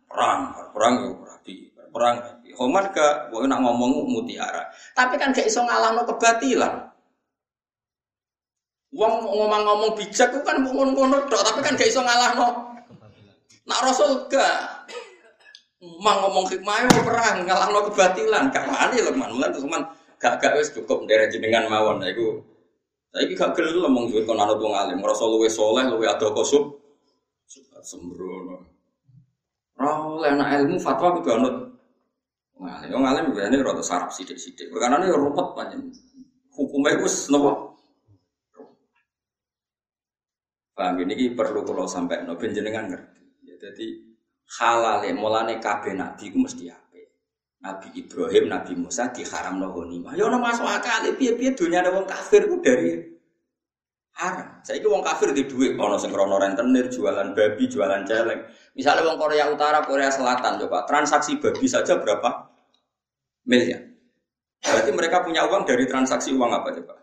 [0.08, 2.56] perang, perang yo rapi, perang rapi.
[2.56, 3.04] Homan ke,
[3.36, 4.72] gue nak ngomong mutiara.
[4.96, 6.88] Tapi kan gak iso ngalahno kebatilan.
[8.96, 12.80] Wong ngomong-ngomong bijak itu kan ngono-ngono tok, tapi kan gak iso ngalahno.
[13.68, 14.88] Nak Rasul gak.
[16.00, 19.36] Mang ngomong hikmah yo perang ngalahno kebatilan, gak wani lho man.
[19.36, 19.84] Mulan cuman
[20.22, 22.38] gak gak wis cukup derek jenengan mawon nah, iku.
[23.12, 26.80] Saiki gak gelem ngomong duwe kon anut wong alim, Rasul luwe saleh, luwe ado kosub.
[27.82, 28.62] Sembrono.
[29.82, 31.56] Ora oleh anak ilmu fatwa kudu anut
[32.56, 32.90] wong alim.
[32.94, 34.70] Wong alim biasane rada sarap sithik-sithik.
[34.70, 35.90] Perkara yo rumpet panjen.
[36.54, 37.74] Hukumnya wis napa?
[40.78, 43.22] Paham ini perlu kalau sampai no jenengan ngerti.
[43.44, 43.88] Ya, jadi
[44.62, 46.91] halal mulane kabeh nabi ku mesti apa?
[47.62, 50.18] Nabi Ibrahim, Nabi Musa diharam ghanimah.
[50.18, 52.98] Ya ono masuk akal piye-piye dunia ada wong kafir ku dari
[54.18, 54.58] haram.
[54.66, 58.42] Saya itu wong kafir di duit, ono sing krono rentenir, jualan babi, jualan celeng.
[58.74, 62.50] Misalnya wong Korea Utara, Korea Selatan coba transaksi babi saja berapa
[63.46, 63.94] miliar.
[64.62, 66.94] Berarti mereka punya uang dari transaksi uang apa coba?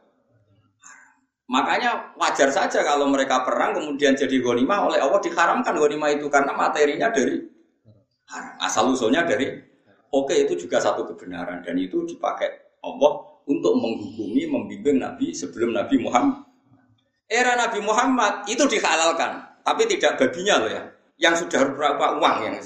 [1.48, 6.52] Makanya wajar saja kalau mereka perang kemudian jadi ghanimah oleh Allah diharamkan ghanimah itu karena
[6.52, 7.40] materinya dari
[8.60, 9.48] Asal usulnya dari
[10.12, 15.96] oke itu juga satu kebenaran dan itu dipakai Allah untuk menghukumi membimbing Nabi sebelum Nabi
[15.98, 16.44] Muhammad.
[17.28, 20.82] Era Nabi Muhammad itu dihalalkan, tapi tidak babinya loh ya.
[21.18, 22.56] Yang sudah berapa uang yang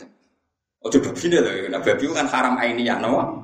[0.82, 1.70] Oh, babinya loh, ya.
[1.70, 3.42] nah, babi kan haram ainiyah, no?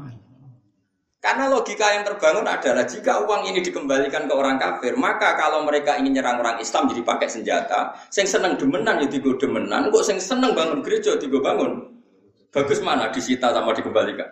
[1.19, 5.99] Karena logika yang terbangun adalah jika uang ini dikembalikan ke orang kafir, maka kalau mereka
[5.99, 10.23] ingin nyerang orang Islam jadi pakai senjata, sing seneng demenan ya digo demenan, kok sing
[10.23, 11.98] seneng bangun gereja digo bangun.
[12.49, 14.29] Bagus mana disita sama dikembalikan?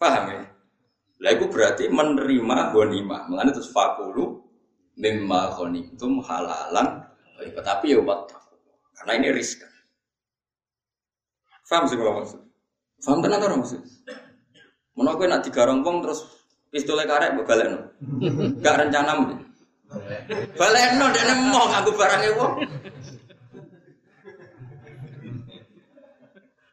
[0.00, 0.40] Paham ya?
[1.20, 3.28] Lah itu berarti menerima ghanimah.
[3.28, 4.40] Mulane terus fakulu
[4.96, 7.04] mimma ghanimtum halalan
[7.40, 8.28] tapi ya buat
[9.00, 9.68] karena ini riskan.
[11.64, 12.40] Paham sih kalau maksud?
[13.00, 13.80] Paham tenan ora maksud?
[14.92, 16.20] Menawa kowe nak digarong wong terus
[16.68, 17.80] pistole karek mbok balekno.
[18.60, 19.36] Gak rencana mesti.
[20.58, 22.52] Balekno dekne mau nganggo barange wong.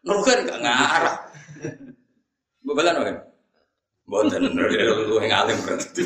[0.07, 1.15] Nurukan gak ngarah.
[2.63, 3.17] Mbok balekno kan?
[4.07, 6.03] Mboten lu yang alim berarti.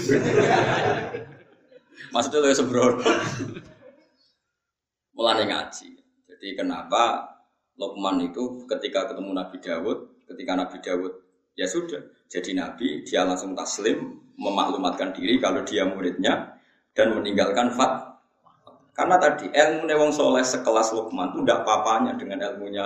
[2.10, 3.06] Maksudnya lu sembrono.
[5.14, 5.90] Mulane ngaji.
[6.26, 7.32] Jadi kenapa
[7.82, 9.98] Lokman itu ketika ketemu Nabi Dawud
[10.30, 11.14] ketika Nabi Dawud
[11.58, 11.98] ya sudah
[12.30, 16.62] jadi nabi dia langsung taslim memaklumatkan diri kalau dia muridnya
[16.94, 18.22] dan meninggalkan fat
[18.94, 22.86] karena tadi ilmu wong soleh sekelas Luqman itu tidak papanya dengan ilmunya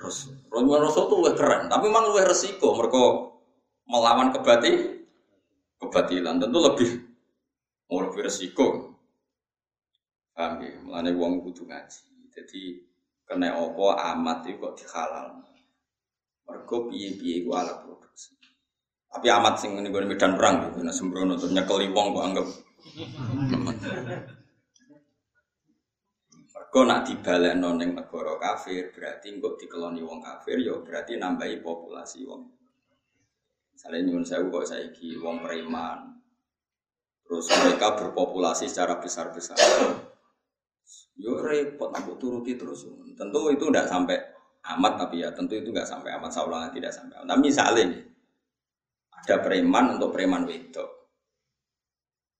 [0.00, 0.32] Rasul.
[0.48, 3.30] Rasul itu lebih keren, tapi memang lebih resiko mereka
[3.84, 4.72] melawan kebati
[5.76, 6.90] kebatilan tentu lebih
[7.90, 8.96] lebih resiko.
[10.32, 10.72] Paham ya?
[10.80, 12.32] Mulane wong kudu ngaji.
[12.32, 12.62] Jadi
[13.28, 15.42] kena opo amat itu kok dihalal.
[16.48, 18.34] Mergo piye-piye iku alat produksi.
[19.10, 22.46] Tapi amat sing ini gue medan perang gitu, nah sembrono tuh nyekeli wong kok anggap.
[26.70, 32.22] Mergo nak dibalik noneng negara kafir berarti kok dikeloni wong kafir ya berarti nambahi populasi
[32.22, 32.46] wong.
[33.74, 36.22] Misalnya nyuwun saya kok saiki wong preman.
[37.26, 39.58] Terus mereka berpopulasi secara besar-besar.
[41.18, 42.86] Yo repot aku turuti terus.
[43.18, 44.22] Tentu itu tidak sampai
[44.70, 47.34] amat tapi ya tentu itu nggak sampai amat saulah tidak sampai amat.
[47.34, 48.02] Tapi misalnya nih,
[49.10, 50.86] ada preman untuk preman wedok.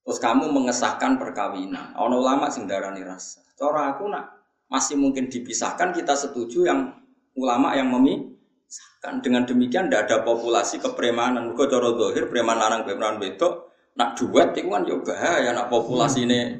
[0.06, 1.98] Terus kamu mengesahkan perkawinan.
[1.98, 3.49] Ono ulama sing darani rasa.
[3.60, 4.40] Cara aku nak
[4.72, 6.96] masih mungkin dipisahkan kita setuju yang
[7.36, 9.20] ulama yang memisahkan.
[9.20, 11.52] Dengan demikian tidak ada populasi kepremanan.
[11.52, 13.68] Kau cara dohir preman lanang preman wedok
[14.00, 15.12] nak duet itu kan juga
[15.44, 16.56] ya nak populasi ini.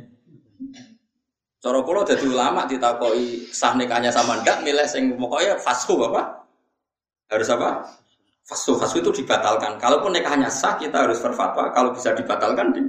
[1.60, 6.44] Cara kula dadi ulama ditakoi sah nikahnya sama ndak milih sing pokoknya fasku apa?
[7.32, 7.88] Harus apa?
[8.44, 9.80] Fasu fasu itu dibatalkan.
[9.80, 11.72] Kalaupun nikahnya sah kita harus berfatwa.
[11.72, 12.82] Kalau bisa dibatalkan di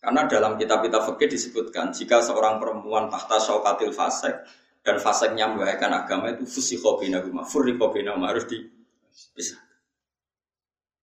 [0.00, 4.32] karena dalam kitab kitab fikih disebutkan jika seorang perempuan tahta syaukatil fasek
[4.80, 9.60] dan faseknya membahayakan agama itu fusikho binahuma, furriko binahuma harus dipisah.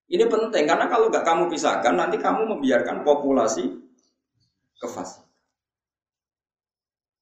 [0.10, 3.70] Ini penting karena kalau nggak kamu pisahkan nanti kamu membiarkan populasi
[4.82, 5.22] ke fase.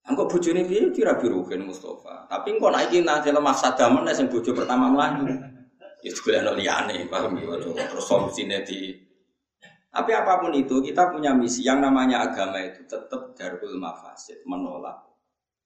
[0.05, 2.29] Engkau bojone piye kira biruhin Mustafa.
[2.29, 5.27] Tapi engkau naiki nanti lemah sadaman yang bojo pertama melayu.
[6.05, 7.57] Itu kuliah no liane, paham ya?
[7.89, 8.93] Terus solusinya di
[9.95, 14.99] tapi apa pun itu kita punya misi yang namanya agama itu tetap darul mafasid menolak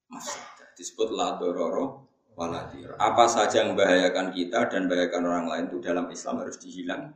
[0.06, 2.96] mafsadah disebut la dororo waladir.
[2.96, 7.12] Apa saja yang membahayakan kita dan membahayakan orang lain itu dalam Islam harus dihilang.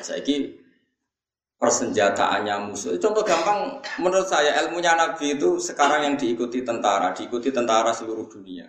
[0.00, 0.56] Saya ini
[1.60, 2.96] persenjataannya musuh.
[2.96, 8.64] Contoh gampang menurut saya ilmunya Nabi itu sekarang yang diikuti tentara, diikuti tentara seluruh dunia.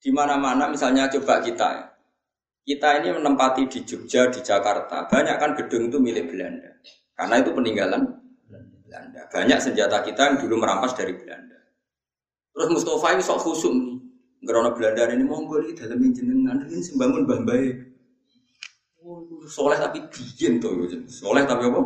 [0.00, 1.84] Di mana-mana misalnya coba kita ya.
[2.60, 5.08] Kita ini menempati di Jogja, di Jakarta.
[5.08, 6.70] Banyak kan gedung itu milik Belanda.
[7.16, 8.02] Karena itu peninggalan
[8.84, 9.20] Belanda.
[9.32, 11.58] Banyak senjata kita yang dulu merampas dari Belanda.
[12.52, 13.96] Terus Mustafa ini sok khusum nih.
[14.44, 17.88] Karena Belanda ini monggo di dalam jenengan ini sembangun bah baik.
[19.48, 21.80] soleh tapi bikin tuh, soleh tapi apa?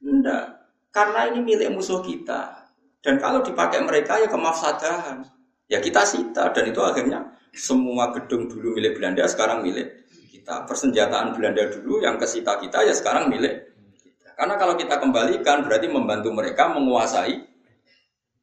[0.00, 0.44] Enggak,
[0.88, 2.72] karena ini milik musuh kita.
[3.04, 5.26] Dan kalau dipakai mereka ya kemafsadahan.
[5.68, 10.64] Ya kita sita dan itu akhirnya semua gedung dulu milik Belanda sekarang milik kita.
[10.64, 14.32] Persenjataan Belanda dulu yang kesita kita ya sekarang milik kita.
[14.32, 17.44] Karena kalau kita kembalikan berarti membantu mereka menguasai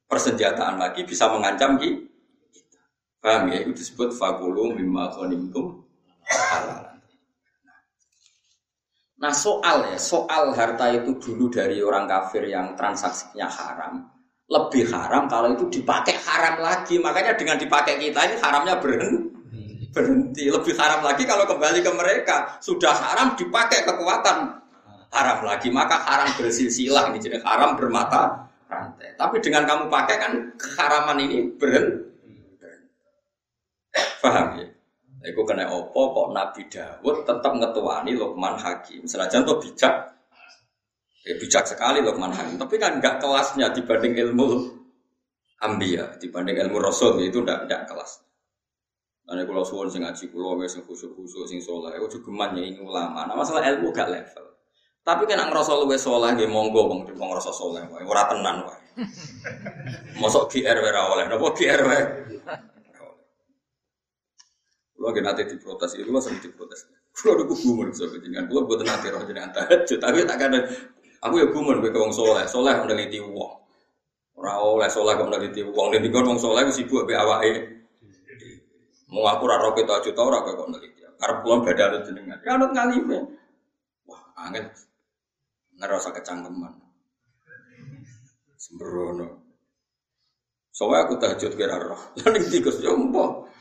[0.05, 2.05] persenjataan lagi bisa mengancam kita.
[3.19, 3.65] Paham ya?
[3.65, 5.83] Itu disebut fakulu mimma ghanimtum
[9.19, 14.18] Nah soal ya, soal harta itu dulu dari orang kafir yang transaksinya haram
[14.49, 16.97] lebih haram kalau itu dipakai haram lagi.
[16.97, 19.29] Makanya dengan dipakai kita ini haramnya berhenti.
[19.93, 20.43] Berhenti.
[20.49, 22.57] Lebih haram lagi kalau kembali ke mereka.
[22.57, 24.37] Sudah haram dipakai kekuatan
[25.13, 25.69] haram lagi.
[25.69, 27.13] Maka haram bersilsilah.
[27.13, 29.13] Jadi haram bermata rantai.
[29.13, 32.09] Tapi dengan kamu pakai kan keharaman ini berhenti.
[34.19, 34.67] Paham ya?
[35.19, 39.03] Iku kena opo kok Nabi Dawud tetap ngetuani Luqman Hakim.
[39.03, 40.18] Senajan tuh bijak
[41.27, 44.71] Ya, bijak sekali Luqman Hakim, tapi kan nggak kelasnya dibanding ilmu
[45.59, 48.23] ambia, dibanding ilmu rasul itu nggak nggak kelas.
[49.29, 52.65] Ane kalau suwon sing ngaji kulo wes sing khusyuk khusyuk sing soleh, itu juga ya
[52.65, 53.29] ini ulama.
[53.29, 54.45] Nah masalah ilmu gak level.
[55.05, 58.65] Tapi kan ang rasul wes soleh gak monggo di bang rasul soleh, wae ora tenan
[58.65, 58.81] wae.
[60.17, 62.03] Mosok GR wae oleh, nopo GR wae.
[64.97, 66.89] Kulo gak nanti diprotes, itu lo sering diprotes.
[67.13, 70.65] Kulo udah gumun so jenengan, kulo buat nanti roh jenengan tahajud, tapi tak ada
[71.19, 73.59] Aku ya gumun kowe wong soleh, soleh meneliti wong.
[74.39, 77.51] Ora oleh soleh kok meneliti wong, nek dikon wong soleh sibuk mbek awake.
[79.11, 80.99] Mau aku ora roh kita juta ora kok meneliti.
[81.19, 82.39] Karep kula badhe jenengan.
[82.47, 83.19] Ya anut ngalime.
[84.07, 84.71] Wah, angel.
[85.75, 86.73] Ngerasa kecangkeman.
[88.55, 89.27] Sembrono.
[90.71, 91.99] Soalnya aku tahajud kira roh.
[92.23, 93.51] Lalu tikus jompo.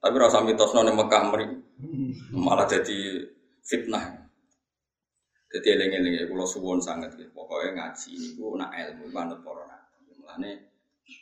[0.00, 1.48] Tapi rasa mitosno ning Mekah meri
[2.36, 3.24] malah jadi
[3.64, 4.29] fitnah.
[5.50, 7.26] Jadi eling-eling ya kalau suwon sangat gitu.
[7.34, 10.14] Pokoknya ngaji itu nak ilmu manut para nabi.
[10.14, 10.50] Mulane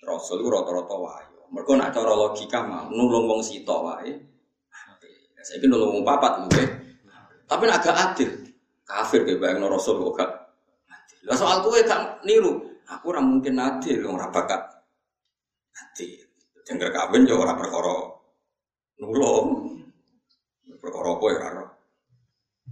[0.05, 1.41] Rasul itu rata-rata wahyu.
[1.49, 4.13] Mereka nak cara logika mah nulung wong sito wae.
[5.41, 6.69] Saya ini nulung wong papat mungkin.
[7.49, 8.31] Tapi nak agak adil.
[8.85, 10.31] Kafir kayak bayang Rasul kok gak.
[11.25, 12.69] Lah soal kowe gak niru.
[12.85, 14.61] Aku ora mungkin adil ora bakat
[15.73, 16.21] adil.
[16.69, 17.97] Jengger kawin ya ora perkara
[19.01, 19.81] nulung.
[20.77, 21.39] Perkara apa ya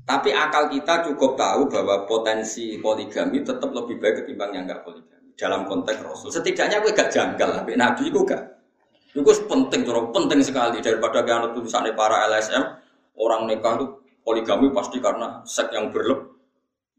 [0.07, 5.35] tapi akal kita cukup tahu bahwa potensi poligami tetap lebih baik ketimbang yang enggak poligami
[5.35, 6.31] dalam konteks Rasul.
[6.31, 8.42] Setidaknya gue gak janggal, tapi Nabi itu gak.
[9.11, 10.79] Itu penting, terus penting sekali.
[10.79, 12.62] Daripada tuh tulisannya para LSM
[13.19, 13.87] orang nikah itu
[14.23, 16.38] poligami pasti karena seks yang berlebih.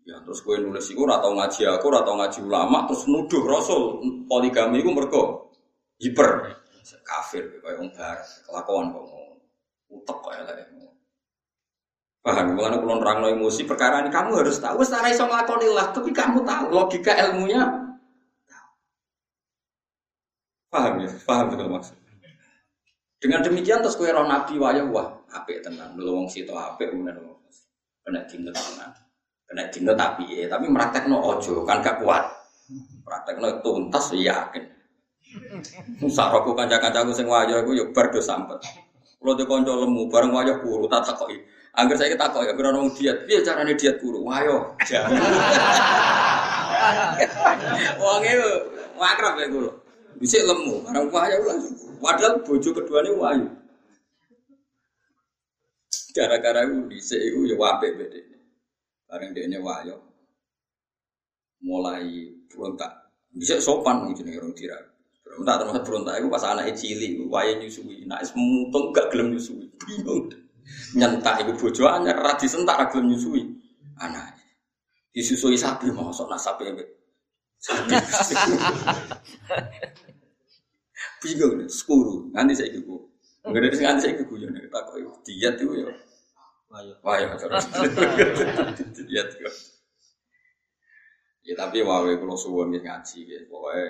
[0.08, 4.84] Ya, terus gue nulis itu atau ngaji aku atau ngaji ulama terus nuduh Rasul poligami
[4.84, 5.48] itu mereka
[6.00, 6.60] hiper.
[7.08, 7.92] Kafir kayak orang
[8.48, 9.04] kelakuan kok
[9.92, 10.44] utek ya
[12.28, 12.60] Paham?
[12.60, 14.84] Mulanya kalau nerang emosi perkara ini kamu harus tahu.
[14.84, 17.64] Secara iso tapi kamu tahu logika ilmunya.
[20.68, 21.10] Paham ya?
[21.24, 21.96] Paham betul maksud.
[23.24, 25.96] Dengan demikian terus kue nabi waya wah ape tenang.
[25.96, 27.16] Dulu wong situ ape kemudian
[28.04, 28.92] kena dinut tenang.
[29.48, 32.28] Kena dinut tapi ya, tapi meraktek no ojo kan gak kuat.
[33.08, 34.68] Praktek no tuntas ya yakin.
[36.12, 38.60] Saroko kanca-kancaku sing waya aku yuk bar do sampet.
[39.16, 41.40] Kalau di konco lemu bareng waya kuru tak takoki.
[41.78, 44.26] Angger saya kita kok ya kira ngomong diet, piye carane diet guru?
[44.26, 45.14] Wah yo, jangan.
[48.02, 48.50] Wong itu
[48.98, 49.70] wakrab ya guru.
[50.18, 51.78] Bisa lemu, barang wahyo langsung.
[52.02, 53.46] Padahal bojo keduanya wahyu.
[56.18, 58.26] Gara-gara itu bisa itu ya wape beda.
[59.06, 60.02] Barang dia ini wahyu.
[61.62, 62.90] Mulai berontak.
[63.30, 64.82] Bisa sopan mungkin orang tirak.
[65.22, 68.10] Berontak termasuk berontak itu pas anaknya cili, wahyu nyusui.
[68.10, 69.70] Nah, semutung gak gelem nyusui.
[69.78, 70.47] Bingung
[70.96, 73.44] nyentak ibu bojo anyar ra disentak ra gelem nyusui.
[73.98, 74.38] Anak
[75.18, 76.70] disusui sapi mau sok nasabe
[77.58, 77.98] sapi.
[81.18, 83.10] Bingung nih skuru nanti saya ibu
[83.42, 85.90] nggak ada nganti saya ibu ya nih tak kok diet itu ya.
[87.02, 87.34] Wayo.
[87.42, 87.66] Terus
[89.10, 89.56] diet kok.
[91.42, 93.86] Ya tapi wae kalau suwon ngaji ya pokoknya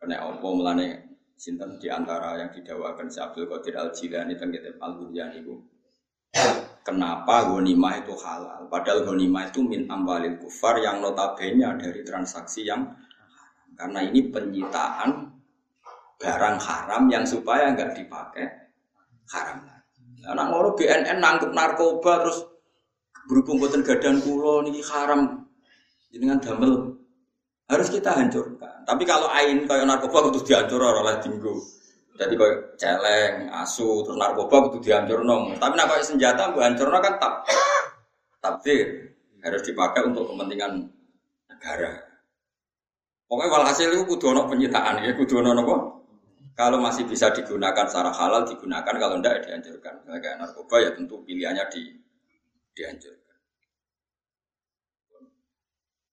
[0.00, 0.88] kena apa melane
[1.36, 5.60] sinten di antara yang didawakan si Abdul Qadir Al Jilani tentang Al Burjani itu
[6.80, 8.66] Kenapa ghanimah itu halal?
[8.66, 12.82] Padahal ghanimah itu min amwalil kufar yang notabene dari transaksi yang.
[13.76, 15.40] Karena ini penyitaan
[16.20, 18.44] barang haram yang supaya nggak dipakai
[19.32, 20.02] haram lagi.
[20.28, 22.44] Anak ngono BNN nangkep narkoba terus
[23.24, 25.48] berhubung boten gadan kulo niki haram
[26.12, 27.00] dengan damel
[27.70, 28.84] harus kita hancurkan.
[28.84, 31.79] Tapi kalau ain kayak narkoba itu dihancur oleh tinggu.
[32.20, 35.56] Jadi kau celeng, asu, terus narkoba itu dihancur nong.
[35.56, 37.32] Tapi nak kau senjata gue hancur kan tak
[38.44, 40.84] tabdir harus dipakai untuk kepentingan
[41.48, 41.96] negara.
[43.24, 45.76] Pokoknya walhasil itu kudu ono penyitaan ya, kudu apa?
[46.52, 49.94] Kalau masih bisa digunakan secara halal digunakan, kalau tidak ya dihancurkan.
[50.20, 51.88] Kayak narkoba ya tentu pilihannya di
[52.76, 53.38] dihancurkan.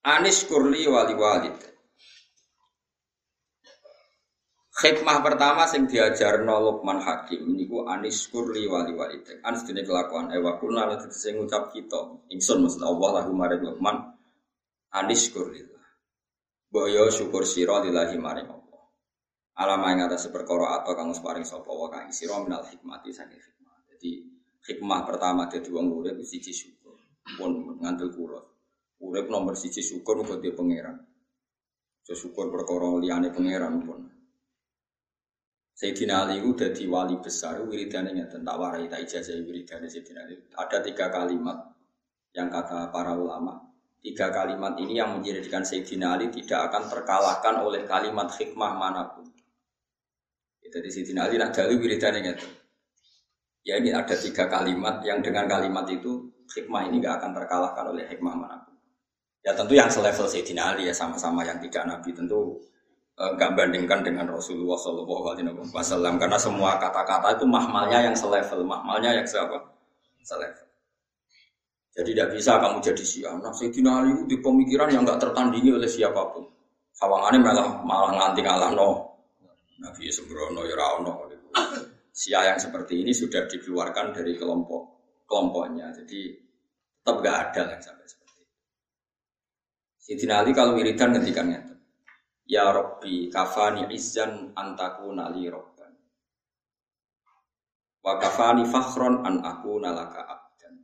[0.07, 1.57] Anis kurli wali walid.
[4.77, 9.41] Hikmah pertama sing diajar Luqman Hakim niku anis kurli wali wali tek.
[9.41, 12.29] Anis dene kelakuan ewa kuna lan sing ngucap kita.
[12.29, 13.97] Ingsun maksud Allah lahu maring Luqman
[14.93, 15.65] anis kurli.
[16.69, 18.81] Boyo syukur sira lillahi maring Allah.
[19.57, 23.81] Alama ing atas perkara atau kang paring sapa wa kang sira minal hikmati saking hikmah.
[23.89, 24.11] Jadi
[24.61, 27.01] hikmah pertama dadi wong urip siji syukur.
[27.33, 28.45] Pun ngandel kula.
[29.01, 31.01] Urip nomor siji syukur muga dia pangeran.
[32.05, 34.16] Syukur perkara liyane pangeran pun.
[35.77, 40.41] Sayyidina Ali itu jadi wali besar, wiridannya nyata, tak warai, tak ijazah wiridannya Sayyidina Ali.
[40.57, 41.69] Ada tiga kalimat
[42.33, 43.61] yang kata para ulama.
[44.01, 49.29] Tiga kalimat ini yang menjadikan Sayyidina Ali tidak akan terkalahkan oleh kalimat hikmah mana pun.
[50.65, 52.49] Jadi Sayyidina Ali nak jali wiridannya nyata.
[53.61, 56.25] Ya ini ada tiga kalimat yang dengan kalimat itu
[56.57, 58.73] hikmah ini gak akan terkalahkan oleh hikmah mana pun.
[59.45, 62.65] Ya tentu yang selevel Sayyidina Ali ya sama-sama yang tidak Nabi tentu
[63.17, 69.17] enggak bandingkan dengan Rasulullah Shallallahu Alaihi Wasallam karena semua kata-kata itu mahmalnya yang selevel, mahmalnya
[69.17, 69.57] yang siapa?
[70.21, 70.69] Selevel.
[71.97, 73.33] Jadi tidak bisa kamu jadi syiah.
[73.41, 76.45] Nah, Sayyidina Ali di pemikiran yang enggak tertandingi oleh siapa pun.
[76.93, 78.89] Sawangannya malah malah nganti ngalah no.
[79.81, 81.25] Nabi Sembrono ya rano.
[82.13, 84.81] Syiah yang seperti ini sudah dikeluarkan dari kelompok
[85.25, 85.89] kelompoknya.
[85.89, 86.37] Jadi
[87.01, 88.53] tetap enggak ada yang sampai seperti itu.
[90.05, 91.76] Sayyidina Ali kalau wiridan ketikanya
[92.47, 95.91] Ya Rabbi kafani izzan antaku nali robban
[97.99, 100.79] Wa kafani fakhron an aku nalaka abdan.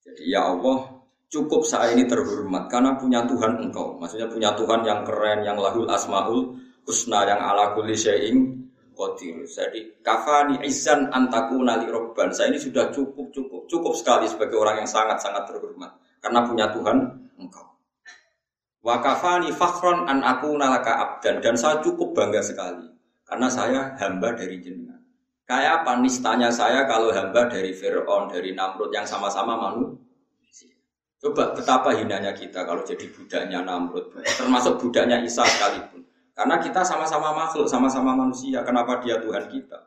[0.00, 4.00] Jadi ya Allah cukup saya ini terhormat karena punya Tuhan engkau.
[4.00, 6.56] Maksudnya punya Tuhan yang keren, yang lahul asmaul
[6.88, 8.64] husna, yang ala kulli syai'in
[8.96, 9.44] qadir.
[9.44, 14.80] Jadi kafani izzan antaku nali robban Saya ini sudah cukup, cukup, cukup sekali sebagai orang
[14.80, 15.92] yang sangat-sangat terhormat
[16.24, 16.96] Karena punya Tuhan
[17.36, 17.63] engkau
[18.84, 22.84] Wakafani fakhron an aku nalaka abdan dan saya cukup bangga sekali
[23.24, 25.00] karena saya hamba dari jenengan.
[25.48, 30.76] Kayak apa nistanya saya kalau hamba dari Fir'aun, dari Namrud yang sama-sama manusia.
[31.16, 36.04] Coba betapa hinanya kita kalau jadi budaknya Namrud, termasuk budaknya Isa sekalipun.
[36.36, 38.60] Karena kita sama-sama makhluk, sama-sama manusia.
[38.68, 39.80] Kenapa dia Tuhan kita?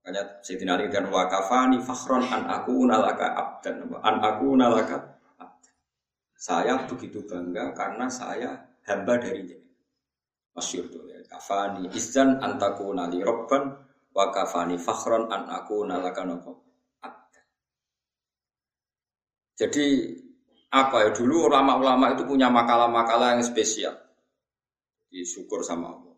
[0.00, 3.84] Makanya Sayyidina Ali dan wakafani fakhron an aku nalaka abdan.
[4.00, 5.20] An aku nalaka.
[6.42, 8.50] Saya begitu bangga karena saya
[8.90, 9.62] hamba dari dia.
[10.58, 11.22] Masyur tuh ya.
[11.30, 13.62] Kafani izan antaku nali robban
[14.10, 16.66] wa kafani fakhron an aku nalaka nopo
[16.98, 17.46] abdan.
[19.54, 19.86] Jadi
[20.74, 23.94] apa ya dulu ulama-ulama itu punya makalah-makalah yang spesial
[25.20, 26.16] syukur sama Allah.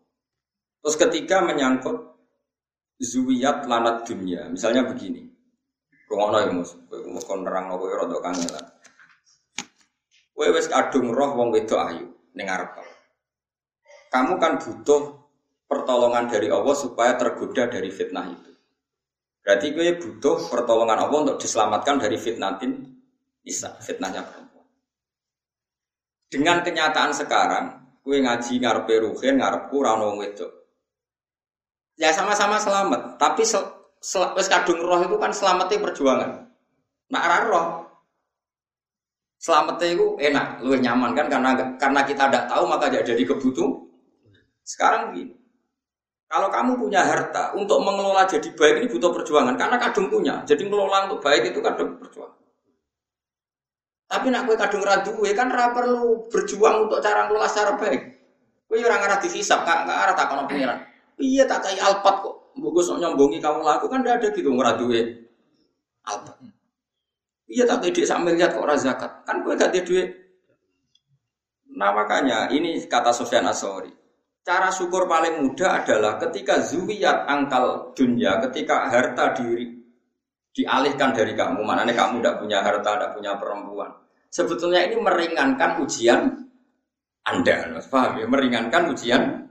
[0.79, 2.15] Terus ketika menyangkut
[2.95, 5.27] zuwiyat lanat dunia, misalnya begini.
[6.07, 8.65] Rungono ya mus, kowe kon nerang kowe rada kangelan.
[10.35, 12.75] Kowe wis kadung roh wong wedok ayu ning arep.
[14.11, 15.15] Kamu kan butuh
[15.65, 18.51] pertolongan dari Allah supaya tergoda dari fitnah itu.
[19.39, 22.83] Berarti kowe butuh pertolongan Allah untuk diselamatkan dari fitnatin
[23.45, 24.67] Isa, fitnahnya perempuan.
[26.27, 30.51] Dengan kenyataan sekarang, Kue ngaji ngarepe ruhin, ngarepku ono wedok.
[31.97, 33.65] Ya sama-sama selamat, tapi sel,
[33.97, 36.45] sel, kadung roh itu kan selamatnya perjuangan.
[37.09, 37.65] Ora roh
[39.45, 43.85] selamatnya itu enak, lu nyaman kan karena karena kita tidak tahu maka jadi kebutuh.
[44.65, 45.37] Sekarang gini,
[46.25, 50.41] kalau kamu punya harta untuk mengelola jadi baik ini butuh perjuangan karena kadung punya.
[50.49, 52.41] Jadi mengelola untuk baik itu kadung perjuangan.
[54.09, 58.01] Tapi nak kue kadung radu kan ra perlu berjuang untuk cara ngelola secara baik.
[58.65, 60.81] Kue orang arah dihisap, kak nggak arah tak kono pengiran.
[61.21, 62.35] Iya tak kayak alpat kok.
[62.57, 65.29] Bagus nyombongi kamu laku kan tidak ada gitu ngeradue
[66.01, 66.54] alpat.
[67.45, 69.21] Iya tak dia sambil lihat kok zakat.
[69.21, 70.09] Kan kue gak duit.
[71.75, 73.91] Nah makanya ini kata Sofyan Asori.
[74.45, 79.73] Cara syukur paling mudah adalah ketika zuwiyat angkal dunia, ketika harta diri
[80.53, 81.65] dialihkan dari kamu.
[81.65, 83.89] Mana nih kamu tidak punya harta, tidak punya perempuan.
[84.29, 86.21] Sebetulnya ini meringankan ujian
[87.25, 88.29] Anda, paham ya?
[88.29, 89.44] Meringankan ujian.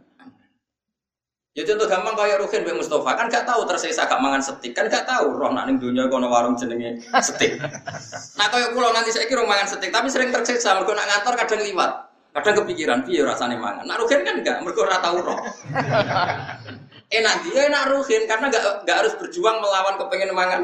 [1.55, 4.91] Ya contoh gampang kayak Rukin Mbak Mustafa kan gak tahu tersisa gak mangan setik kan
[4.91, 7.63] gak tahu roh nak ning dunia kono warung jenenge setik.
[8.35, 11.63] nah kayak pulau nanti saya kira mangan setik tapi sering tersiksa mergo nak ngantor kadang
[11.63, 12.11] liwat.
[12.35, 13.87] Kadang kepikiran piye rasanya mangan.
[13.87, 15.39] Nak Rukin kan enggak mergo ora tahu roh.
[17.23, 20.63] enak dia enak Rukin karena gak, gak harus berjuang melawan kepengen mangan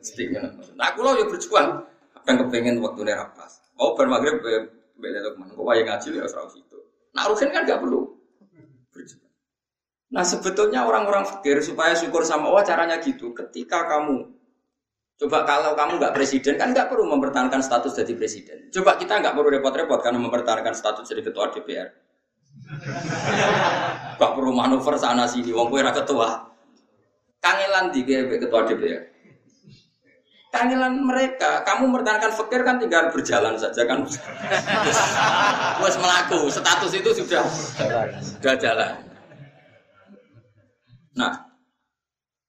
[0.00, 0.40] sedikit.
[0.72, 1.84] Nah, aku lo ya berjuang.
[2.16, 3.60] Kadang kepengen waktu nih rapas.
[3.76, 5.52] Mau bermagrib bela mana?
[5.52, 6.80] Kau yang ngaji ya serau situ.
[7.12, 8.08] Nah, Ruhin kan gak perlu
[8.88, 9.23] berjuang.
[10.14, 13.34] Nah, sebetulnya orang-orang fikir supaya syukur sama Allah caranya gitu.
[13.34, 14.30] Ketika kamu
[15.14, 18.66] Coba kalau kamu nggak presiden kan nggak perlu mempertahankan status jadi presiden.
[18.74, 21.86] Coba kita nggak perlu repot-repot karena mempertahankan status jadi ketua DPR.
[24.18, 26.50] Gak perlu manuver sana sini, wong kue ketua.
[27.38, 29.14] Kangelan di ketua DPR
[30.54, 31.66] kangelan mereka.
[31.66, 34.06] Kamu mempertahankan fakir kan tinggal berjalan saja kan.
[35.82, 37.42] Wes melaku, status itu sudah
[38.22, 38.94] sudah jalan.
[41.14, 41.32] Nah,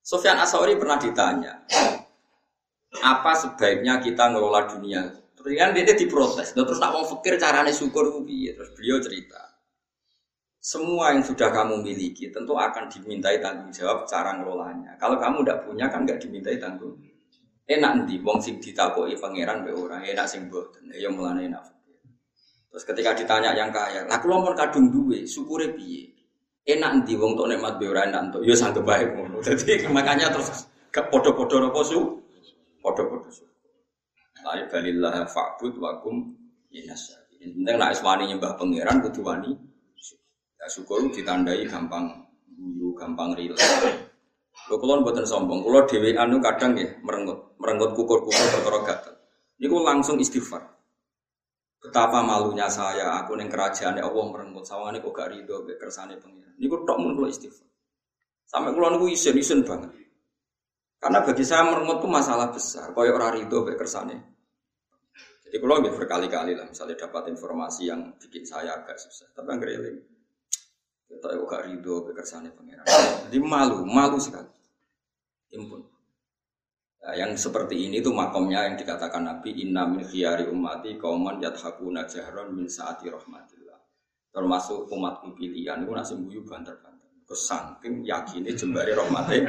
[0.05, 1.65] Sofyan Asori pernah ditanya,
[3.01, 5.01] apa sebaiknya kita ngelola dunia?
[5.33, 9.45] Terus kan dia diprotes, terus nak mau fakir caranya syukur Terus beliau cerita,
[10.57, 14.97] semua yang sudah kamu miliki tentu akan dimintai tanggung jawab cara ngelolanya.
[14.97, 16.97] Kalau kamu tidak punya kan nggak dimintai tanggung
[17.65, 20.85] Enak nanti wong sing ditakoki pangeran be orang enak sing mboten.
[20.93, 21.65] Ya mulane enak.
[22.69, 26.13] Terus ketika ditanya yang kaya, lah kula mun kadung duwe, syukure piye?
[26.65, 29.37] Enak nanti wong tok nikmat ora enak entuk, ya sanggep bae ngono.
[29.37, 32.01] Dadi makanya terus gak padha-padha napa su?
[32.81, 33.45] Padha-padha su.
[34.41, 36.25] La balillah fa'bud wa kum
[36.73, 37.21] inasa.
[37.37, 39.53] Penting nek wani nyembah pangeran kudu wani.
[40.57, 42.09] Ya syukur ditandai gampang
[42.49, 43.61] guyu, gampang rileks.
[44.65, 49.13] Lho kula mboten sombong, kula dhewe anu kadang ya merengut, merengut kukur-kukur perkara gatel.
[49.61, 50.65] Niku langsung istighfar.
[51.77, 56.44] Betapa malunya saya, aku ning kerajaan ya Allah merengut sawangane kok gak mek kersane pengiran.
[56.59, 57.67] Niku tok mun kula istighfar.
[58.45, 59.91] Sampai kula niku isen-isen banget.
[61.01, 64.17] Karena bagi saya merengut itu masalah besar, kaya ora rido mek kersane.
[65.45, 69.69] Jadi kalau nggak berkali-kali lah, misalnya dapat informasi yang bikin saya agak susah, tapi nggak
[69.69, 69.97] eling.
[71.05, 72.85] Kita kok gak rido kekersane pengiran.
[73.29, 74.49] Jadi malu, malu sekali.
[75.53, 75.81] Impun.
[77.05, 82.09] Nah, yang seperti ini tuh makomnya yang dikatakan Nabi Inna min khiyari ummati kauman yathakuna
[82.09, 83.64] jahron min saati rahmatillah.
[84.35, 87.07] Termasuk umatku pilihan itu nasi buyu banter-banter.
[87.23, 89.47] Kesangking yakinnya jembari rahmatnya.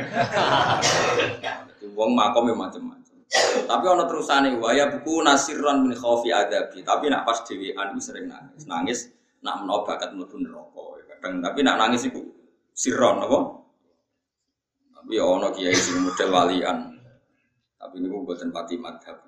[1.74, 3.18] Itu wong makomnya macam-macam.
[3.66, 6.87] Tapi ono terusane waya buku nasiran min khaufi adabi.
[6.87, 8.62] Tapi nak pas dhewean sering nangis.
[8.70, 8.99] Nangis
[9.43, 11.03] nak menawa bakat mlebu neraka.
[11.18, 12.22] Kadang tapi nak nangis iku
[12.70, 13.39] siron apa?
[14.95, 16.78] Tapi ya ono kiai sing model walian.
[17.74, 19.18] Tapi niku mboten pati madhab.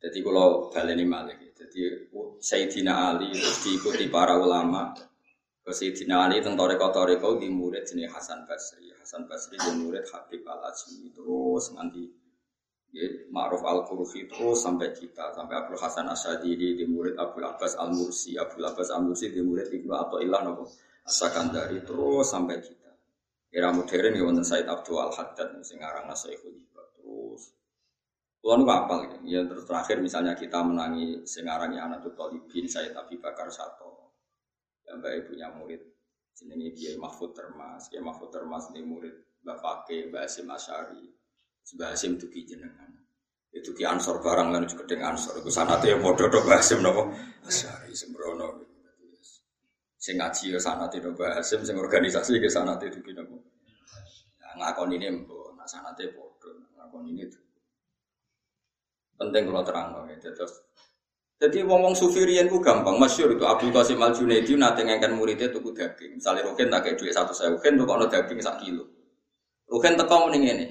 [0.00, 1.40] Jadi kalau baleni malik,
[1.74, 2.06] jadi
[2.38, 4.94] Sayyidina Ali terus diikuti para ulama.
[5.64, 8.94] Ke Sayyidina Ali teng toreko-toreko di murid jenis Hasan Basri.
[8.94, 12.06] Hasan Basri di murid Habib Al Azmi terus nanti
[12.94, 17.74] ya, Ma'ruf Al Qurfi terus sampai kita sampai Abdul Hasan Asyadili di murid Abdul Abbas
[17.74, 20.70] Al Mursi, Abdul Abbas Al Mursi di murid Ibnu Athaillah nopo
[21.04, 22.92] Asakandari terus sampai kita.
[23.54, 26.73] Era modern ya wonten Said Abdul Al Haddad sing aran terus
[28.44, 29.40] Kulo nu apal ya.
[29.48, 34.20] terakhir misalnya kita menangi sing aran anak Talibin Said Abi Bakar Sato.
[34.84, 35.80] Yang baik punya murid
[36.36, 37.88] jenenge Kiai Mahfud Termas.
[37.88, 39.16] Kiai Mahfud Termas ini murid
[39.48, 41.08] Mbak Fakih Mbak Asim Asyari.
[41.72, 42.92] Mbak Asim tuki jenengan.
[43.48, 45.40] Itu ki ansor barang kan juga dengan ansor.
[45.40, 47.02] Itu sanate ya padha to Mbak Asim napa?
[47.48, 48.60] Asyari sembrono.
[49.96, 53.40] Sing ngaji ya sanate Mbak Asim sing organisasi ke sanate tuki napa?
[54.36, 56.52] Nah, ngakon ini mbok nak sanate padha.
[56.76, 57.24] Ngakon ini
[59.18, 60.64] penting kalau terang ya terus
[61.44, 65.74] jadi wong-wong sufirian ku gampang, masyur itu Abdul Qasim Al Junaidi nate ngengken muridnya tuku
[65.74, 66.16] daging.
[66.16, 68.86] Misalnya Rukin tak kayak duit satu saya, Rukin tuh kalau daging sak kilo.
[69.66, 70.66] Rukin teko mending ini.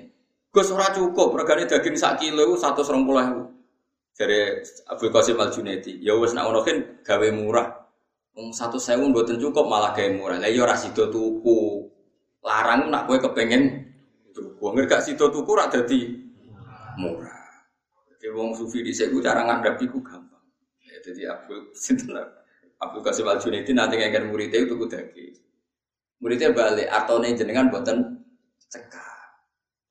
[0.50, 3.54] Gus ora cukup, regane daging sak kilo satu serong pulau.
[4.18, 7.68] Dari Abdul Qasim Al Junaidi, ya wes nak Rukin gawe murah.
[8.34, 10.42] Wong satu sewu buatan cukup malah gawe murah.
[10.42, 11.60] Lah yo ya ora tuku.
[12.42, 13.94] Larang nak kue kepengen
[14.34, 14.64] tuku.
[14.74, 16.18] Ngerti gak sido tuku rak dadi
[16.98, 17.43] murah.
[18.24, 20.48] Jadi wong sufi di sini cara ngadap iku gampang.
[20.80, 22.16] Jadi Abu Sinten
[22.80, 25.36] Abu Qasim Al Junaidi nanti ngangkat muridnya itu kudagi.
[26.24, 28.24] Muridnya balik artone jenengan buatan
[28.72, 29.44] cekap.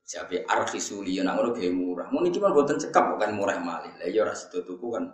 [0.08, 2.08] Siapa arkisuli yang ngono gaya murah.
[2.08, 3.92] Mau cuma buatan cekap bukan murah mali.
[4.00, 5.12] Lah ya sido tuku kan.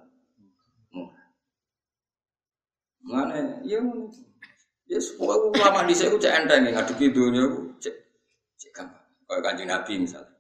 [3.03, 3.83] Mana ya
[4.89, 7.45] Ya semua ulama di saya cek enteng ngadepi dunia
[7.83, 7.95] cek
[8.63, 9.05] cek gampang.
[9.27, 10.38] Kayak kanjeng Nabi misalnya.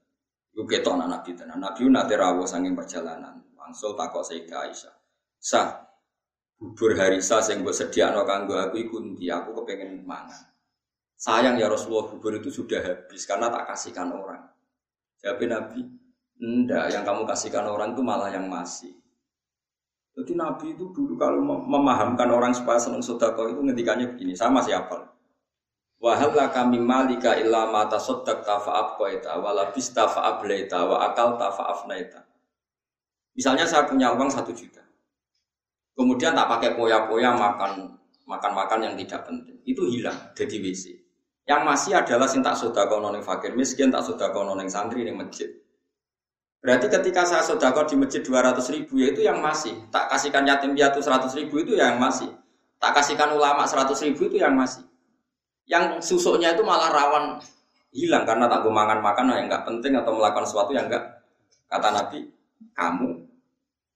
[0.52, 1.58] Gue ketok anak Nabi tenan.
[1.62, 3.38] Nabi nanti rawuh sanging perjalanan.
[3.54, 4.94] Langsung takut Sayyidah Aisyah.
[5.38, 5.88] Sah
[6.58, 10.50] bubur harisa sing gue sediakno kanggo aku iku ndi aku kepengen mangan.
[11.18, 14.42] Sayang ya Rasulullah bubur itu sudah habis karena tak kasihkan orang.
[15.18, 15.82] Jawab Nabi,
[16.38, 18.94] enggak yang kamu kasihkan orang itu malah yang masih.
[20.14, 25.17] Jadi Nabi itu dulu kalau memahamkan orang supaya senang sodako itu ngendikannya begini, sama siapa?
[25.98, 31.74] Wahal kami malika illa mata sodak tafa abqaita wala bista fa ablaita wa akal tafa
[31.74, 32.22] afnaita.
[33.34, 34.82] Misalnya saya punya uang satu juta.
[35.98, 37.98] Kemudian tak pakai poya-poya makan
[38.30, 39.58] makan-makan yang tidak penting.
[39.66, 40.84] Itu hilang jadi WC.
[41.48, 45.50] Yang masih adalah sintak sodako noning fakir miskin, tak sodako noning santri di masjid.
[46.62, 49.74] Berarti ketika saya sodako di masjid 200 ribu ya itu yang masih.
[49.90, 52.30] Tak kasihkan yatim piatu 100 ribu itu yang masih.
[52.78, 54.87] Tak kasihkan ulama 100 ribu itu yang masih.
[55.68, 57.36] Yang susuknya itu malah rawan
[57.92, 61.24] hilang karena tak makan makan yang nggak penting atau melakukan sesuatu yang enggak
[61.68, 62.20] kata Nabi
[62.76, 63.08] kamu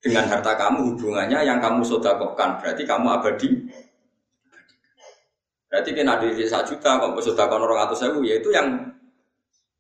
[0.03, 3.49] dengan harta kamu hubungannya yang kamu sodakokan berarti kamu abadi
[5.69, 8.93] berarti kena di satu juta kamu sodakokan orang atau sewu ya itu yang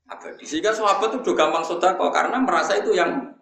[0.08, 3.32] abadi sehingga sahabat itu udah gampang sodako karena merasa itu yang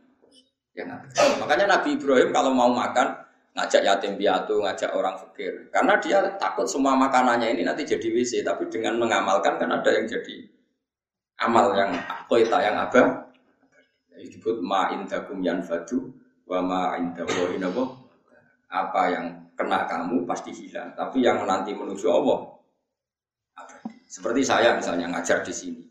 [0.78, 1.18] yang abadi.
[1.42, 3.19] makanya Nabi Ibrahim kalau mau makan
[3.54, 8.46] ngajak yatim piatu ngajak orang fakir karena dia takut semua makanannya ini nanti jadi WC
[8.46, 10.46] tapi dengan mengamalkan kan ada yang jadi
[11.42, 11.90] amal yang
[12.30, 13.26] koita yang abah
[14.20, 16.20] disebut ma indakum yanfadu
[16.50, 18.10] Wama indallahi nabo
[18.66, 22.58] apa yang kena kamu pasti hilang, tapi yang nanti menuju Allah
[24.10, 25.82] Seperti saya misalnya ngajar di sini.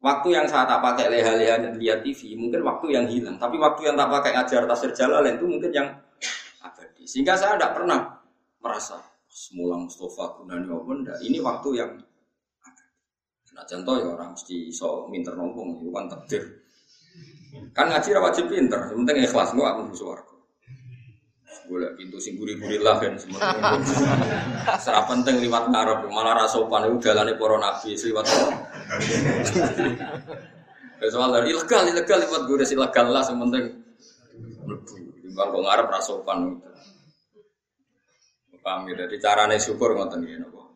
[0.00, 3.36] Waktu yang saya tak pakai leha-leha lihat TV, mungkin waktu yang hilang.
[3.36, 5.88] Tapi waktu yang tak pakai ngajar tasir jalan itu mungkin yang
[7.06, 8.18] Sehingga saya tidak pernah
[8.58, 8.98] merasa
[9.30, 11.22] semula Mustafa Gunani enggak.
[11.22, 11.90] Ini waktu yang
[13.56, 16.44] Nah contoh ya orang mesti so minter nombong itu kan takdir.
[17.72, 20.36] Kan ngaji wajib pinter, penting ikhlas gua aku suaraku.
[21.64, 23.40] Boleh pintu sing gurih-gurih lah kan semua.
[24.76, 28.24] Serap penting liwat ngarep, malah rasopan itu jalannya para nabi liwat.
[31.08, 33.64] Soal dari ilegal, ilegal liwat gue ilegal lah, yang penting
[34.68, 34.94] mlebu.
[35.24, 36.68] Timbang kok ngarep rasopan itu.
[38.66, 40.74] Paham ya, jadi caranya syukur ngoten ya nopo.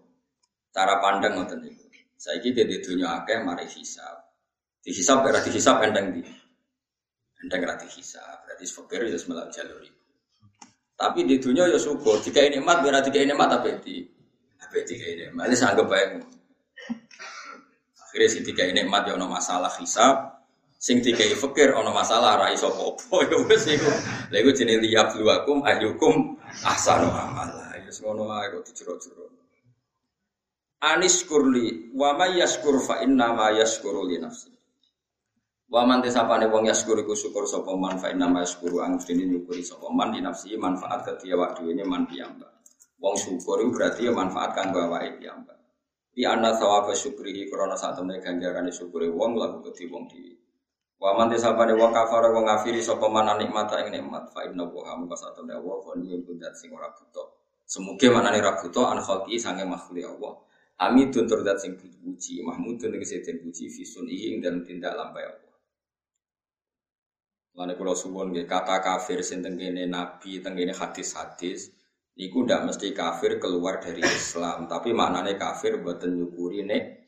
[0.70, 2.06] Cara pandang ngoten iki.
[2.14, 4.30] Saiki di dunia akeh mari hisab.
[4.78, 6.22] Dihisab ora dihisab endang di.
[7.42, 9.98] Enteng rati hisab, berarti fakir itu semelah jalur itu.
[10.94, 14.04] Tapi di dunia ya syukur, jika ini mat, biar jika ini mat, tapi di,
[14.60, 16.20] tapi jika ini mat, ini sangat baik.
[18.04, 20.44] Akhirnya si tiga ini mat ya ono masalah hisab,
[20.76, 23.88] sing tiga fakir ono masalah rai sopo opo ya wes iku.
[24.28, 27.59] Lha iku jenenge liyabluwakum ayyukum ahsanu amala.
[27.90, 29.34] Ya ngono ae kok dicuruk-curuk.
[30.78, 34.54] Anis kurli wa may yaskur fa inna ma yaskuru li nafsi.
[35.66, 39.26] Wa man tesapane wong yaskur iku syukur sapa man fa inna ma yaskuru ang dene
[39.26, 42.62] nyukuri sapa man di nafsi manfaat ketia wak duwene man piyambak.
[43.02, 45.58] Wong syukur itu berarti ya manfaatkan bahwa itu mbak.
[46.14, 50.30] Di anak sawab syukrihi karena saat temen ganjaran syukuri wong lagu keti wong di.
[50.94, 54.86] Wa man desabane wong kafar wong ngafiri sapa man nikmata ing nikmat fa inna wa
[54.86, 57.39] ham ka saat temen wa ni kundat sing ora buta.
[57.70, 60.34] Semuge manane ra buta an khalqi sange makhluk Allah.
[60.82, 65.54] Hamidun tur dat sing puji, mahmudun tegese den puji fisun ing dalam tindak lampai Allah.
[67.54, 71.70] Lane kula suwun nggih kata kafir sing tengene nabi, tengene hadis-hadis
[72.20, 77.06] Iku ndak mesti kafir keluar dari Islam, tapi maknanya kafir buatan nyukuri nek.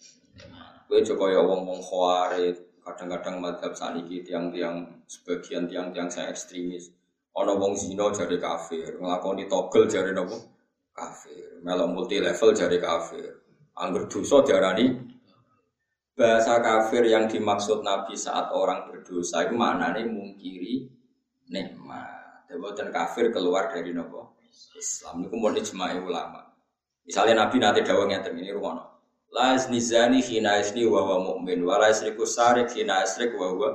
[0.88, 6.96] Kue joko ya wong wong khawari, kadang-kadang madhab saniki tiang-tiang sebagian tiang-tiang saya ekstremis.
[7.36, 10.51] Ono wong zino jadi kafir, ngelakoni togel jadi nopo
[10.92, 13.42] kafir, melok multi level jadi kafir.
[13.72, 15.12] Angger dosa diarani
[16.12, 20.92] bahasa kafir yang dimaksud Nabi saat orang berdosa itu maknanya mungkiri
[21.48, 22.20] nikmat.
[22.52, 24.36] Buatan kafir keluar dari nopo
[24.76, 26.52] Islam itu mau ijma'i ulama.
[27.08, 28.92] Misalnya Nabi nanti dawang yang ini rumono.
[29.32, 33.68] La zani hina isni wa wa mu'min wa la sarik hina isrik wa wa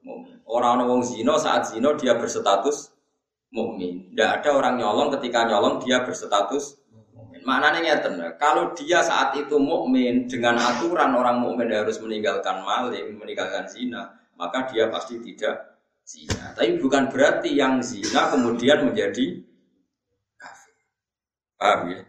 [0.00, 0.40] mu'min.
[0.48, 2.91] Orang orang zino saat zino dia berstatus
[3.52, 4.10] mukmin.
[4.10, 7.44] Tidak ada orang nyolong ketika nyolong dia berstatus mukmin.
[7.44, 13.68] Maknanya ngeten, kalau dia saat itu mukmin dengan aturan orang mukmin harus meninggalkan maling, meninggalkan
[13.68, 16.56] zina, maka dia pasti tidak zina.
[16.56, 19.52] Tapi bukan berarti yang zina kemudian menjadi
[21.62, 22.02] Paham ya?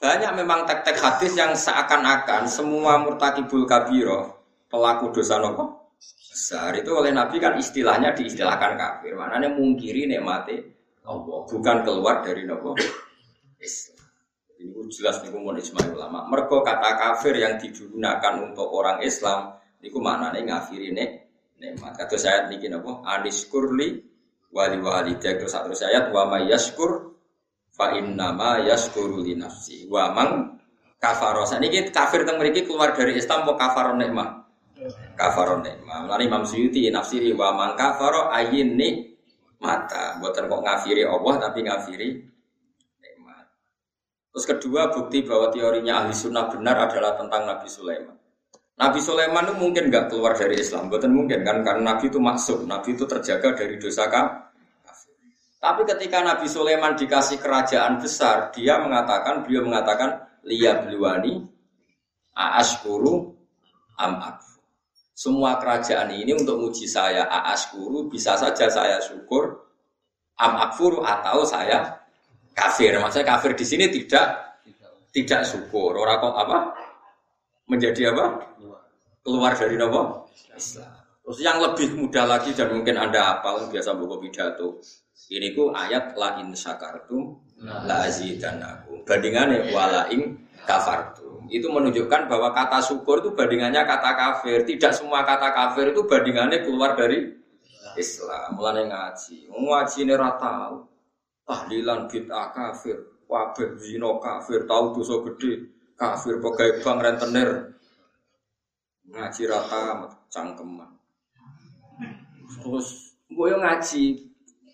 [0.00, 4.40] Banyak memang tek-tek hadis yang seakan-akan semua murtakibul kabiro
[4.72, 5.85] pelaku dosa nopo
[6.36, 9.16] besar itu oleh Nabi kan istilahnya diistilahkan kafir.
[9.16, 10.60] Maknanya mungkiri nikmati
[11.06, 12.76] Allah, bukan keluar dari nopo
[13.56, 13.96] Islam.
[14.56, 16.28] Ini jelas nih ijma ulama.
[16.28, 21.10] Mergo kata kafir yang digunakan untuk orang Islam, niku maknanya ngafiri nek
[21.56, 21.92] nikmat.
[21.96, 24.00] Kata saya niki nopo aniskurli
[24.52, 27.16] wali wali terus satu ayat wa mayaskur
[27.76, 30.56] fa innama yaskuru li nafsi wa mang
[30.96, 34.45] kafaro saniki kafir teng mriki keluar dari Islam mau kafaro nikmah
[35.16, 38.76] kafaro nikmah lan Imam Suyuti nafsiri wa mang kafaro ayin
[39.58, 42.08] mata buatan kok ngafiri Allah tapi ngafiri
[43.00, 43.46] nikmat
[44.30, 48.16] terus kedua bukti bahwa teorinya ahli sunnah benar adalah tentang Nabi Sulaiman
[48.76, 51.64] Nabi Sulaiman itu mungkin nggak keluar dari Islam, bukan mungkin kan?
[51.64, 54.52] Karena Nabi itu maksud, Nabi itu terjaga dari dosa kah?
[55.56, 60.84] Tapi ketika Nabi Sulaiman dikasih kerajaan besar, dia mengatakan, beliau mengatakan, liya
[63.96, 64.55] am akfu.
[65.16, 69.48] Semua kerajaan ini untuk muji saya aaskuru, bisa saja saya syukur,
[70.36, 72.04] am akfuru atau saya
[72.52, 72.92] kafir.
[73.00, 74.60] Maksudnya kafir di sini tidak
[75.16, 75.96] tidak syukur.
[75.96, 76.58] Orang kok apa?
[77.64, 78.44] Menjadi apa?
[79.24, 79.80] Keluar dari?
[80.56, 80.92] Islam.
[81.26, 84.78] Terus yang lebih mudah lagi dan mungkin Anda hafal biasa buku pidato.
[85.26, 87.34] Ini ku ayat la in syakartum
[87.66, 89.02] la azidanakum.
[89.02, 91.25] Bandingannya wala in kafartum.
[91.46, 94.66] Itu menunjukkan bahwa kata syukur itu bandingannya kata kafir.
[94.66, 97.34] Tidak semua kata kafir itu bandingannya keluar dari
[97.94, 98.58] Islam.
[98.58, 99.50] Mulane ngaji.
[99.50, 100.82] Ngaji ini rata
[101.46, 102.98] tahlilan bid'ah kafir.
[103.26, 105.66] Wabah zino kafir, tahu dosa gede,
[105.98, 107.50] kafir pegawai bank rentenir.
[109.10, 110.90] Ngaji rata cangkeman.
[112.62, 114.04] Terus gue ngaji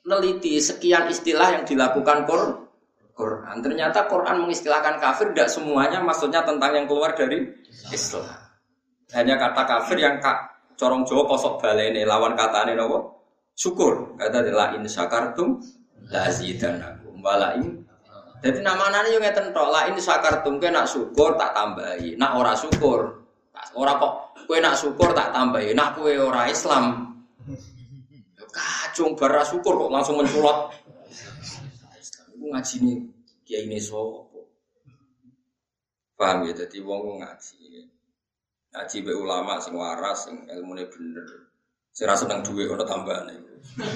[0.05, 2.62] neliti sekian istilah yang dilakukan Quran.
[3.63, 7.47] Ternyata Quran mengistilahkan kafir tidak semuanya maksudnya tentang yang keluar dari
[7.95, 8.27] Islam.
[9.13, 13.23] Hanya kata kafir yang kak corong Jawa kosok balene lawan kata ini nopo?
[13.53, 14.17] Syukur.
[14.17, 15.61] Kata la in syakartum
[16.09, 17.85] la zidanakum wala in
[18.43, 22.19] jadi nama nanya yang ngeten tok la in syakartum kue nak syukur tak tambahi.
[22.19, 23.23] Nak ora syukur
[23.79, 24.13] ora kok
[24.51, 25.71] kue nak syukur tak tambahi.
[25.71, 27.15] Nak kue ora Islam.
[28.51, 30.75] Kacung bara syukur kok langsung menculot.
[32.43, 33.12] Ngaji nih
[33.53, 34.49] kiai ini sopo.
[36.17, 36.65] Paham ya?
[36.65, 37.85] Jadi wong ngaji.
[38.73, 41.53] Ngaji be ulama sing waras, sing ilmune bener.
[41.93, 43.37] Sing ra seneng duwe ono tambahane.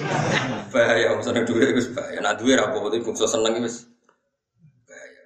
[0.73, 2.21] Bahaya wong seneng duwe wis bahaya.
[2.21, 3.89] Nah duwe ra apa-apa iki seneng wis
[4.85, 5.23] bahaya.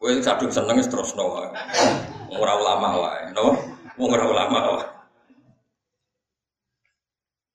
[0.00, 1.52] Kowe sing sadung seneng wis terusno wae.
[2.32, 3.52] Wong ulama wae, no?
[4.00, 4.88] Wong ulama wae.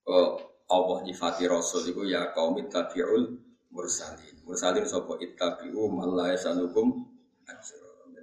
[0.06, 0.38] Oh,
[0.70, 4.36] Allah nyifati Rasul itu ya kaum ittabi'ul mursalin.
[4.46, 7.10] Mursalin sapa ittabi'u man sanukum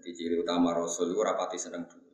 [0.01, 2.09] Jadi ciri utama Rasul itu rapati seneng dulu.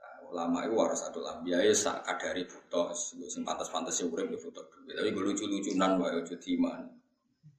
[0.00, 2.96] Nah, ulama itu harus satu lambiya ya sak kadari butuh
[3.28, 4.96] sing pantas-pantas sing urip butuh duit.
[4.96, 6.80] Tapi gue lucu-lucunan wae aja iman.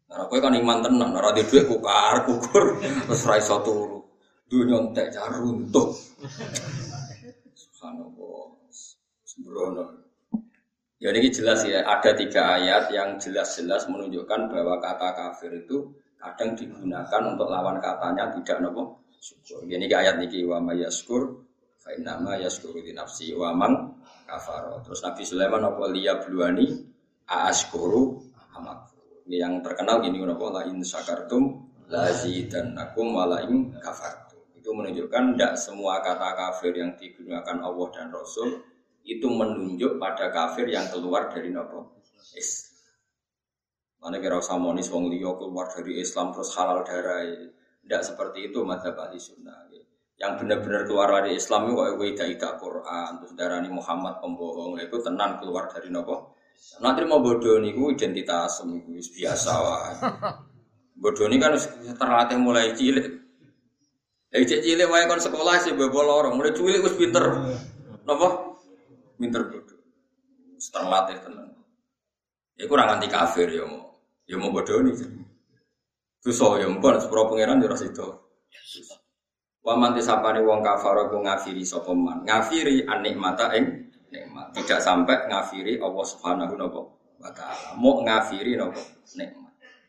[0.10, 4.02] Nah, kan iman tenan, ora di dhuwit kukar kukur terus ra iso turu.
[4.50, 5.94] Dunya entek runtuh.
[7.62, 8.50] Subhanallah.
[9.26, 10.03] Sembrono.
[11.04, 16.56] Ya ini jelas ya, ada tiga ayat yang jelas-jelas menunjukkan bahwa kata kafir itu kadang
[16.56, 19.68] digunakan untuk lawan katanya tidak nopo syukur.
[19.68, 21.44] Ini ayat niki wa mayaskur
[21.76, 24.80] fa innama yaskuru di nafsi wa man kafaro.
[24.80, 26.72] Terus Nabi Sulaiman nopo liya bluani
[27.28, 28.24] aaskuru
[28.56, 28.96] amak.
[29.28, 34.40] Ini yang terkenal gini nopo la in syakartum lazidannakum wa la in kafartum.
[34.56, 38.72] Itu menunjukkan tidak semua kata kafir yang digunakan Allah dan Rasul
[39.04, 42.00] itu menunjuk pada kafir yang keluar dari nopo
[42.36, 42.72] Islam.
[44.04, 47.24] Mana kira usah monis wong liya keluar dari Islam terus halal darah.
[47.84, 49.68] Tidak seperti itu madzhab ahli sunnah.
[50.16, 54.98] Yang benar-benar keluar dari Islam itu kayak weda ida Quran terus darani Muhammad pembohong itu
[55.04, 56.40] tenan keluar dari nopo.
[56.80, 59.84] Nanti mau bodoh niku identitas niku biasa wah.
[60.96, 61.60] Bodoh ini kan
[62.00, 63.04] terlatih mulai cilik.
[64.32, 67.24] Dari cilik wae kon sekolah sih bebol orang mulai cilik wis pinter.
[68.08, 68.53] Napa?
[69.24, 69.80] Pinter bodoh.
[70.60, 71.56] Setengah latih tenang.
[72.60, 73.96] Ya kurang anti kafir ya mau.
[74.28, 75.00] Ya mau bodoh nih.
[76.20, 78.08] Dosa ya mpun sepuro pangeran ya ras itu.
[79.64, 82.28] Wa man tisapane wong kafir ku ngafiri sapa man.
[82.28, 84.52] Ngafiri anikmata ing nikmat.
[84.52, 86.54] Tidak sampai ngafiri Allah Subhanahu
[87.20, 87.80] wa taala.
[87.80, 88.80] Mau ngafiri napa
[89.16, 89.44] nikmat.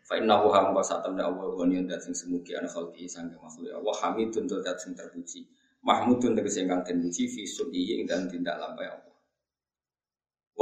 [0.04, 3.40] Fa inna hu hamka satam da Allah wa niyan dat sing semugi ana khalqi sangge
[3.40, 5.48] makhluk Allah hamidun dat sing terpuji.
[5.84, 9.13] Mahmudun tegese ingkang den puji fi sudi ing dan tindak lampah Allah.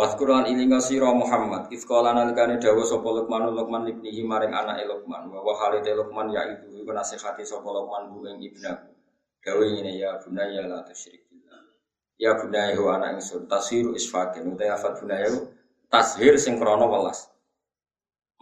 [0.02, 1.70] Waskuran ilinga sira Muhammad.
[1.70, 4.50] Ifqala nalikane dawa sapa Luqman Luqman ibnihi maring
[4.90, 5.30] Luqman.
[5.30, 8.90] Wa wa halite Luqman ya itu iku nasihati sapa Luqman bu ing ibnaku
[9.46, 11.62] Dawa ngene ya bunaya la tusyrik billah.
[12.18, 14.50] Ya bunaya hu anak ingsun tasiru isfakin.
[14.50, 15.30] Uta afat bunaya
[15.86, 17.30] tashir sing krana welas.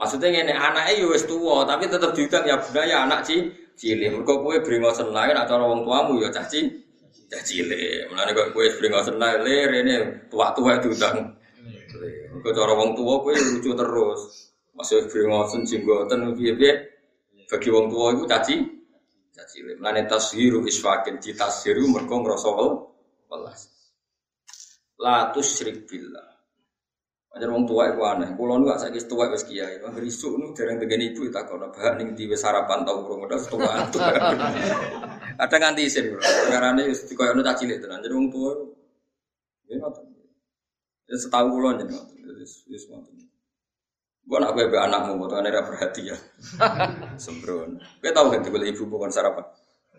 [0.00, 4.16] Maksudnya ngene anake ya wis tuwa tapi tetep diutang ya bunaya anak ci cilik.
[4.16, 6.88] Mergo kowe brengosen lair atau wong tuamu ya cah ci
[7.28, 8.08] cah cilik.
[8.08, 11.36] Mulane kok kowe brengosen lair rene tua-tua diutang
[12.40, 14.20] Kau cara wong tua kue lucu terus.
[14.74, 16.72] Masih beringosen jenggoten piye-piye.
[17.50, 18.56] Bagi wong tua itu caci
[19.40, 19.76] caci lek.
[19.82, 22.50] Lane tashiru isfakin di tashiru mergo ngrasa
[23.30, 23.60] welas.
[25.00, 26.28] La tusyrik billah.
[27.30, 28.34] Ajar wong tua iku aneh.
[28.34, 29.80] Kulo nu gak saiki tua wis kiai.
[29.82, 33.40] Wong risuk nu dereng dengan ibu tak kono bahak ning diwe sarapan tau urung udah
[33.48, 33.70] tua.
[35.42, 36.14] Ada nganti isin.
[36.50, 38.02] Karane wis dikoyono caci lek tenan.
[38.02, 38.52] Jadi wong tua.
[39.70, 39.78] Ya.
[41.10, 41.74] Ya setahu kulo
[42.40, 43.28] wis wis ngoten.
[44.24, 46.14] Gua nak bebe anakmu buat ada perhatian.
[47.24, 47.82] Sembrono.
[47.98, 49.42] Gue tahu kan tiba ibu bukan sarapan.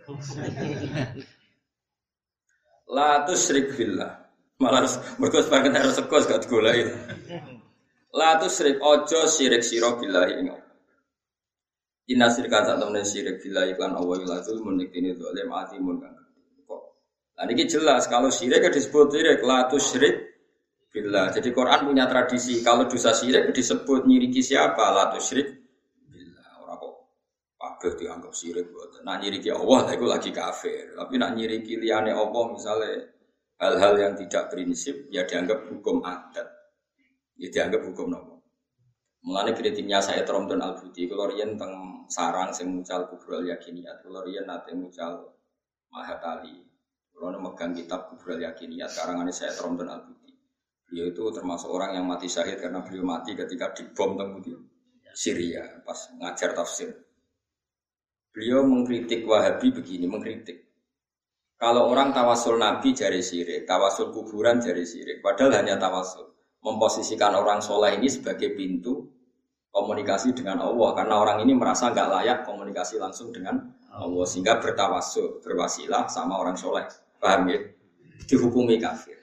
[2.96, 4.24] La tusyrik billah.
[4.64, 4.88] Malah
[5.20, 6.88] mergo sebagian harus sekos gak digoleki.
[8.16, 10.48] La tusyrik ojo syirik sira billahi ing
[12.12, 16.16] Inna syirka tak temen syirik billahi kan Allah ila zulmun niktini zalim azimun kan.
[16.68, 16.82] Kok.
[17.36, 20.31] Nah ini jelas kalau syirik disebut syirik la tusyrik
[20.92, 24.92] Bila Jadi Quran punya tradisi kalau dosa syirik disebut nyiriki siapa?
[24.92, 25.48] La syirik
[26.12, 26.94] bila Orang kok
[27.56, 29.00] kabeh dianggap syirik buat.
[29.08, 30.92] Nak nyiriki Allah itu lagi kafir.
[30.92, 33.08] Tapi nak nyiriki liane Allah misalnya
[33.64, 36.52] hal-hal yang tidak prinsip ya dianggap hukum adat.
[37.40, 38.44] Ya dianggap hukum nopo.
[39.22, 44.26] Mulane kritiknya saya Tromdon Al Budi kalau riyen teng sarang sing mucal kubrul yakiniyat, kalau
[44.26, 45.38] riyen nate mucal
[45.94, 46.58] Mahatali.
[47.14, 50.31] Kalau megang kitab kubrul yakiniyat karangane saya Tromdon Al Budi.
[50.92, 54.52] Beliau itu termasuk orang yang mati syahid karena beliau mati ketika dibom temu di
[55.16, 56.92] Syria pas ngajar tafsir.
[58.36, 60.68] Beliau mengkritik Wahabi begini, mengkritik.
[61.56, 66.28] Kalau orang tawasul Nabi jari sirik, tawasul kuburan jari sirik, padahal hanya tawasul.
[66.60, 69.08] Memposisikan orang soleh ini sebagai pintu
[69.72, 73.64] komunikasi dengan Allah, karena orang ini merasa nggak layak komunikasi langsung dengan
[73.96, 76.84] Allah, sehingga bertawasul, berwasilah sama orang soleh.
[77.16, 77.60] Paham ya?
[78.28, 79.21] Dihukumi kafir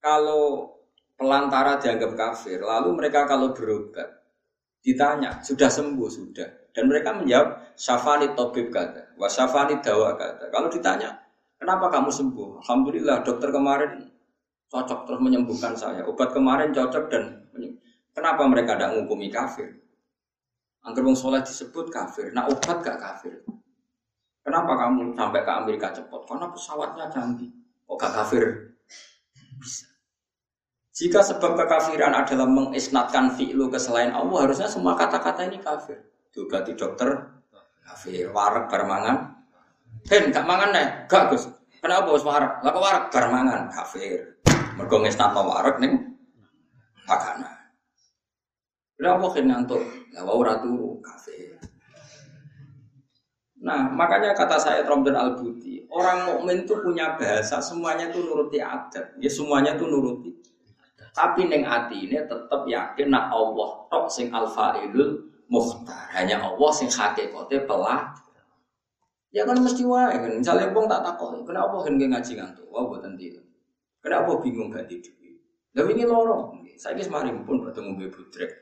[0.00, 0.76] kalau
[1.16, 4.22] pelantara dianggap kafir, lalu mereka kalau berobat
[4.84, 10.52] ditanya sudah sembuh sudah, dan mereka menjawab syafani tobib kata, wa syafani dawa kata.
[10.52, 11.16] Kalau ditanya
[11.58, 14.06] kenapa kamu sembuh, alhamdulillah dokter kemarin
[14.70, 17.48] cocok terus menyembuhkan saya, obat kemarin cocok dan
[18.12, 19.82] kenapa mereka tidak menghukumi kafir?
[20.86, 23.42] Angker wong soleh disebut kafir, nah obat gak kafir.
[24.46, 26.22] Kenapa kamu sampai ke Amerika cepat?
[26.22, 27.50] Karena pesawatnya canggih.
[27.82, 28.75] Kok gak kafir?
[29.56, 29.86] Bisa.
[30.96, 36.00] Jika sebab kekafiran adalah mengisnatkan fi'lu ke selain Allah, harusnya semua kata-kata ini kafir.
[36.32, 37.36] Diobati dokter,
[37.84, 38.32] kafir.
[38.32, 39.36] Warak bermangan.
[40.08, 40.88] Hen, gak mangan nih?
[41.04, 41.52] Gak gus.
[41.84, 42.64] Kenapa bos warak?
[42.64, 44.40] Lah warak bermangan, kafir.
[44.80, 45.92] Mergo ngisnat warak nih,
[47.04, 47.52] pakana.
[48.96, 49.82] Kenapa kan ngantuk?
[50.16, 51.60] Ya wau ratu kafir.
[53.60, 58.58] Nah, makanya kata saya Tromden Al Budi, orang mukmin itu punya bahasa, semuanya itu nuruti
[58.58, 59.14] adat.
[59.18, 60.30] Ya semuanya itu nuruti
[61.16, 66.12] Tapi neng hati ini tetap yakin nak Allah tok sing al-fa'ilul muhtar.
[66.12, 68.12] Hanya Allah sing hakikate pelah.
[69.32, 70.32] Ya kan mesti wae kan.
[70.36, 72.68] Misalnya tak takok, kenapa kan ngaji ngantuk?
[72.68, 73.44] Wah boten tidur.
[74.04, 75.16] Kenapa bingung gak tidur?
[75.76, 76.56] Lah ini loro.
[76.76, 78.52] Saya semarin pun bertemu Mbak Budrek.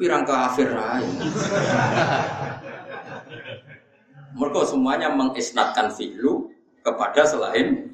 [0.00, 1.04] Pirang kafir aja.
[4.34, 6.33] Mereka semuanya mengisnatkan fi'lu
[6.84, 7.90] kepada selain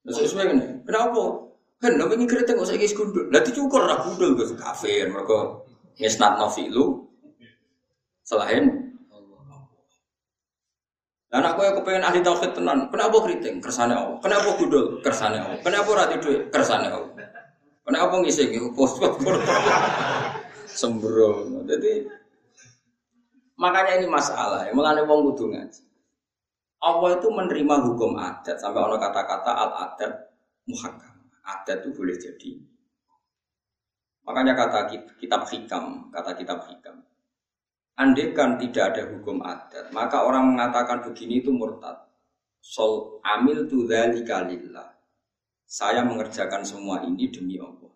[0.00, 0.64] Nah, sesuai ini.
[0.88, 1.22] Kenapa?
[1.76, 3.28] Kan nabi ini kritik usah ikut gundul.
[3.28, 5.12] Lah dicukur lah gundul gue kafir.
[5.12, 5.38] Mereka
[6.00, 7.04] ngisnat fi'lu
[8.24, 8.90] selain
[11.30, 13.62] Dan aku yang kepengen ahli tauhid tenan, kenapa keriting?
[13.62, 14.18] Kersane Allah.
[14.18, 14.98] Kenapa gudul?
[14.98, 15.62] Kersane Allah.
[15.62, 16.50] Kenapa rati duit?
[16.50, 17.06] Kersane Allah.
[17.86, 18.74] Kenapa ngisi gitu?
[18.74, 18.98] Pos
[20.80, 21.62] Sembrono.
[21.70, 22.02] Jadi
[23.54, 24.66] makanya ini masalah.
[24.74, 25.89] Mengenai wong kudu ngaji.
[26.80, 30.12] Allah itu menerima hukum adat sampai ono kata-kata al adat
[30.64, 31.14] muhakam.
[31.44, 32.50] Adat itu boleh jadi.
[34.24, 34.80] Makanya kata
[35.20, 37.04] kitab hikam, kata kitab hikam.
[38.00, 42.00] Andaikan tidak ada hukum adat, maka orang mengatakan begini itu murtad.
[42.60, 44.88] Sol amil tu lillah.
[45.68, 47.92] Saya mengerjakan semua ini demi Allah.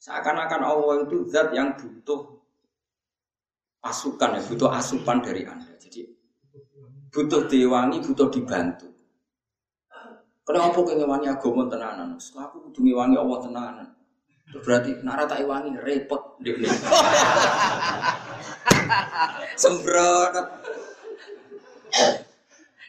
[0.00, 2.40] Seakan-akan Allah itu zat yang butuh
[3.82, 5.67] pasukan, ya, butuh asupan dari Anda.
[7.08, 8.88] Butuh diwangi, butuh dibantu.
[10.44, 12.16] Kenapa kau ngewangi agama tenanan?
[12.16, 13.88] Setelah aku butuh ngewangi Allah tenanan.
[14.48, 16.56] Itu berarti nara tak wangi repot deh.
[19.60, 20.32] Sembrot.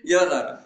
[0.08, 0.64] Ya lah.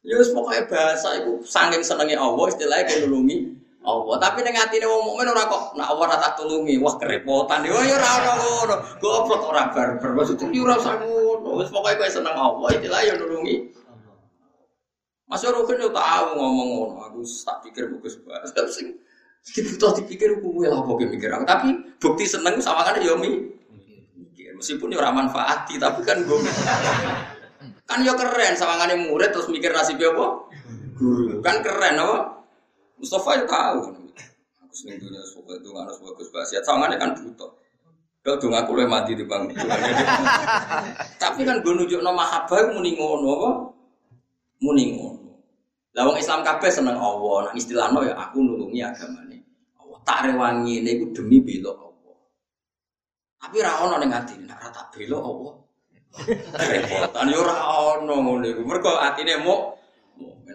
[0.00, 3.57] Ya pokoknya bahasa itu saking senengnya Allah istilahnya kayak nulungi
[3.88, 4.16] Allah.
[4.20, 7.64] Tapi ning atine wong mukmin ora kok nak Allah ora tak tulungi, wah kerepotan.
[7.64, 8.74] Ya ya ora ono ngono.
[9.00, 10.10] Goblok ora barbar.
[10.12, 11.48] Maksudnya ya ora usah ngono.
[11.64, 13.56] Wis pokoke kowe seneng Allah istilah ya nulungi.
[15.28, 16.94] Mas Rukin yo tahu ngomong ngono.
[17.08, 18.52] Aku tak pikir bagus banget.
[18.68, 18.92] Sing
[19.48, 21.48] dibutuh dipikir kuwi lah pokoke mikir aku.
[21.48, 23.56] Tapi bukti seneng sama kan ya mi.
[24.58, 26.38] Meskipun ya ora manfaati, tapi kan gue
[27.86, 30.50] kan ya keren sama ngane murid terus mikir nasib apa?
[30.98, 31.38] Guru.
[31.46, 32.37] Kan keren apa?
[32.98, 33.94] Mustafa ya tahu.
[34.66, 36.62] Aku sering dunia suka itu harus bagus basiat.
[36.66, 37.50] Sama kan butuh.
[38.26, 39.48] Kalau dong aku lebih mati di bang.
[41.22, 43.50] Tapi kan gue nunjuk nama mahabbah muni ngono apa?
[44.60, 45.32] Muni ngono.
[45.94, 47.48] Lawang Islam kabeh seneng Allah.
[47.48, 49.38] Nah istilahnya ya aku nulungi agama ini.
[49.78, 51.88] Allah tak rewangi ini demi belok
[53.38, 55.50] tapi ra ono ning ati, nek ra tak belo apa?
[56.68, 57.56] Repotan yo ra
[57.94, 58.62] ono ngono iku.
[58.66, 59.77] Mergo atine mu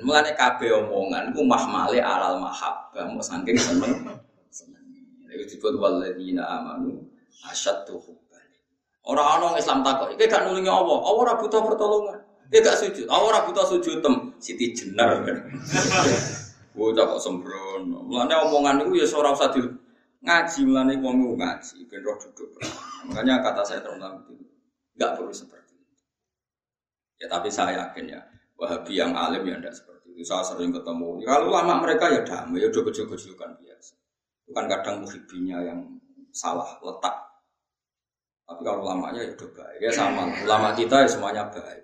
[0.01, 4.01] mulane kabeh omongan iku mahmale alal mahabbah, mau saking seneng.
[4.49, 4.81] Seneng.
[5.29, 7.05] Iku disebut walladzina amanu
[7.45, 8.41] asyaddu hubban.
[9.05, 10.97] Ora ono Islam takok, iki gak nulungi Allah.
[10.97, 12.19] Allah ora butuh pertolongan.
[12.49, 13.05] Iki gak sujud.
[13.05, 14.15] Allah ora butuh sujud tem.
[14.41, 15.21] Siti jenar.
[16.73, 18.01] Bocah kok sembrono.
[18.09, 19.61] Mulane omongan iku ya ora usah di
[20.23, 22.49] ngaji mulane wong ngaji ben roh duduk.
[23.05, 24.33] Makanya kata saya terutama itu
[24.97, 26.01] nggak perlu seperti itu.
[27.21, 28.21] Ya tapi saya yakin ya
[28.59, 30.23] Wahabi yang alim ya tidak seperti itu.
[30.29, 31.19] Saya sering ketemu.
[31.25, 33.93] Ya, kalau lama mereka ya damai, ya udah kecil kan biasa.
[34.45, 35.79] Itu kan kadang muhibinya yang
[36.31, 37.15] salah letak.
[38.43, 39.79] Tapi kalau lamanya ya udah baik.
[39.81, 40.29] Ya sama.
[40.45, 41.83] Ulama kita ya semuanya baik.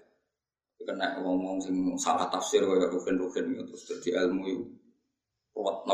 [0.80, 4.64] Kena ngomong sing salah tafsir kayak rugen-rugen gitu terus jadi ilmu itu
[5.54, 5.86] kuat,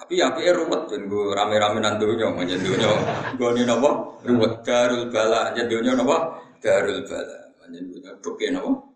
[0.00, 2.88] tapi ya pikir ruwet dan gue rame-rame nantunya aja dunia
[3.36, 8.89] gue ini nopo ruwet darul bala aja dunia nopo darul bala aja dunia bukan nopo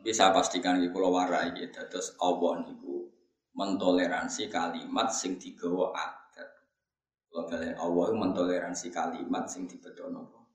[0.00, 3.08] bisa pastikan di pulau warai gitu terus Allah niku
[3.56, 6.50] mentoleransi kalimat sing digawa adat
[7.28, 10.48] kalau kalian Allah mentoleransi kalimat sing dibedono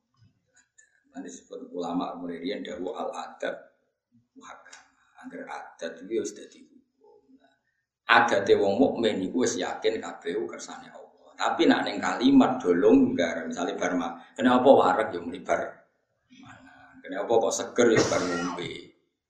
[1.13, 3.55] nanti disebut ulama kemudian dawu al adat
[4.35, 4.75] maka
[5.23, 6.75] agar adat itu sudah di
[8.05, 11.33] ada wong mukmin iku wis yakin kabeh kersane Allah.
[11.33, 14.13] Tapi nak ning kalimat dolong enggak misalnya barma.
[14.37, 15.57] Kenapa warak yo muni bar
[16.37, 17.01] mana?
[17.01, 18.21] Kenapa kok seger yo bar?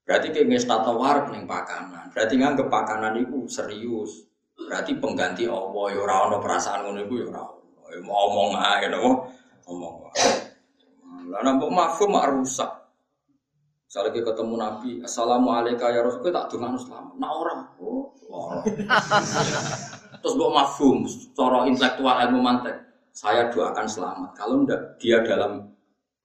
[0.05, 2.13] Berarti kayak nges tata warak ning pakanan.
[2.13, 4.29] Berarti nganggep pakanan itu serius.
[4.53, 7.61] Berarti pengganti Allah yo ora ono perasaan ngono iku yo ora ono.
[8.05, 9.11] Omong ae napa?
[9.65, 9.95] Omong.
[11.33, 12.69] Lah nambah mafhum mak rusak.
[13.89, 17.13] Misalnya kita ketemu Nabi, Assalamualaikum ya Rasul, kita tak dengar selamat.
[17.15, 18.67] Nah orang, oh, orang.
[20.21, 22.75] Terus buat mafhum, cara intelektual ilmu mantek.
[23.15, 24.29] Saya doakan selamat.
[24.35, 25.71] Kalau ndak dia dalam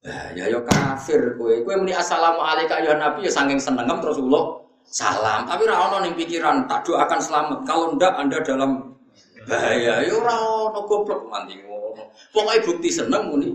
[0.01, 1.61] ya ya kafir kue.
[1.61, 5.45] Kue muni assalamualaikum ya Nabi ya saking senengem terus ulo salam.
[5.45, 7.59] Tapi ra ono ning pikiran tak doakan selamat.
[7.69, 8.97] Kalau ndak Anda dalam
[9.45, 10.35] bahaya ya ora
[10.73, 12.09] ono goblok mandi ngono.
[12.33, 13.53] Pokoke bukti seneng muni.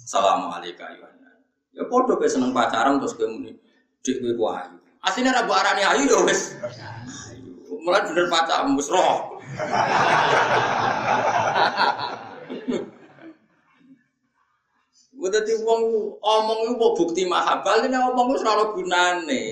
[0.00, 1.08] Assalamualaikum ya
[1.70, 3.54] Ya podo kowe seneng pacaran terus kowe muni
[4.00, 4.76] dik kowe ku ayu.
[5.04, 6.56] Aslinya rabu arani ayu ya wes.
[7.80, 9.40] Mulai bener pacar roh.
[15.20, 19.44] Udah di wong omong itu bukti mahabal ini omong itu selalu gunane.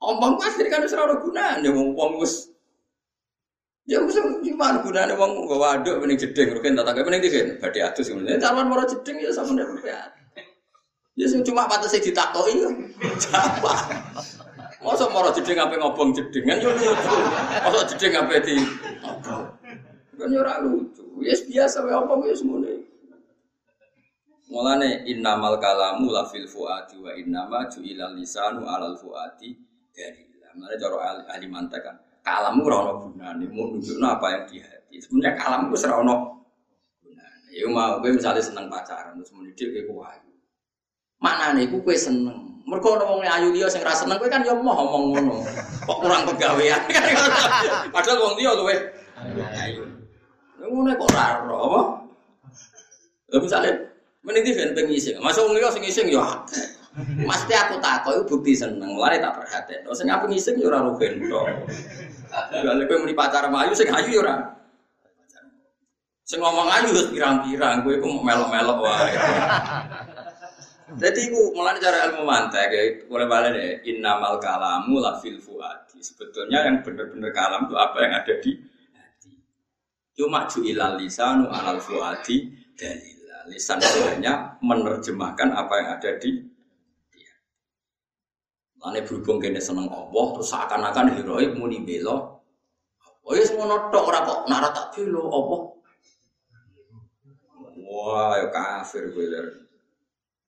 [0.00, 2.48] Omong pasti kan selalu gunane wong wong mus.
[3.84, 7.84] Ya wis gimana gunane wong gawa aduk mending jeding rugen tak tak mending digen badhe
[7.84, 8.40] adus ngene.
[8.40, 9.68] Carwan moro jeding ya sama nek
[11.12, 12.72] Ya sing cuma patese ditakoki yo.
[13.36, 13.72] Apa?
[14.80, 17.16] Masa moro jeding ape ngobong jedingan yo lucu.
[17.60, 18.56] Masa jeding ape di
[20.16, 21.04] Kan yo lucu.
[21.20, 22.71] Wis biasa wae apa wis ngene.
[24.52, 29.56] Mulane innamal kalamu la fil fuadi wa innama ju'ilal lisanu alal fuadi
[29.96, 30.28] dari.
[30.52, 35.00] Mulane cara ahli, mantek kan kalammu ora ono gunane, mau nunjukno apa yang di hati.
[35.00, 36.14] Sebenarnya kalammu wis ora ono
[37.00, 37.48] gunane.
[37.48, 40.28] Ya mau kowe misalnya seneng pacaran terus muni dik kowe ayu.
[41.24, 42.60] Maknane iku kowe seneng.
[42.68, 45.36] Mergo ono wong ayu liya sing ra seneng kowe kan ya mau ngomong ngono.
[45.88, 46.84] Kok kurang pegawean.
[47.96, 48.76] Padahal wong liya luwe
[49.56, 49.88] ayu.
[50.60, 51.80] Ngono kok ora apa?
[53.32, 53.91] Lha misale
[54.22, 55.18] Meniti ben pengising.
[55.18, 56.66] Masuk wong liya sing ya akeh.
[57.26, 58.94] Mesti aku takok iku bukti seneng.
[58.94, 59.82] Mulane tak perhatiin.
[59.98, 61.46] Sing aku ngising ya ora rugen tok.
[62.62, 64.36] Lha kowe muni pacar ayu sing ayu ya ora.
[66.22, 69.12] Sing ngomong ayu wis pirang-pirang, kowe iku melok-melok wae.
[70.92, 73.80] Jadi itu mulai cara ilmu mantek ya, boleh balik deh.
[73.88, 75.98] Innamal kalamu la fil fuadi.
[76.04, 78.52] Sebetulnya yang benar-benar kalam itu apa yang ada di
[78.92, 79.32] hati.
[80.12, 86.30] Cuma ju'ilal lisanu alal fuadi dalil lisan hanya menerjemahkan apa yang ada di
[87.10, 87.34] dia.
[88.82, 92.44] Lalu berhubung kene seneng Allah terus seakan-akan heroik muni belo.
[93.22, 95.60] Oh ya semua notok ora kok nara tak belo Allah.
[97.82, 99.26] Wah, ya kafir gue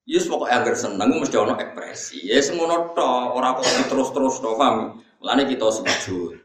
[0.04, 2.28] Yes pokoknya agar seneng mesti ono ekspresi.
[2.28, 5.00] Ya semua notok ora kok terus-terus paham.
[5.24, 6.43] Lalu kita sujud.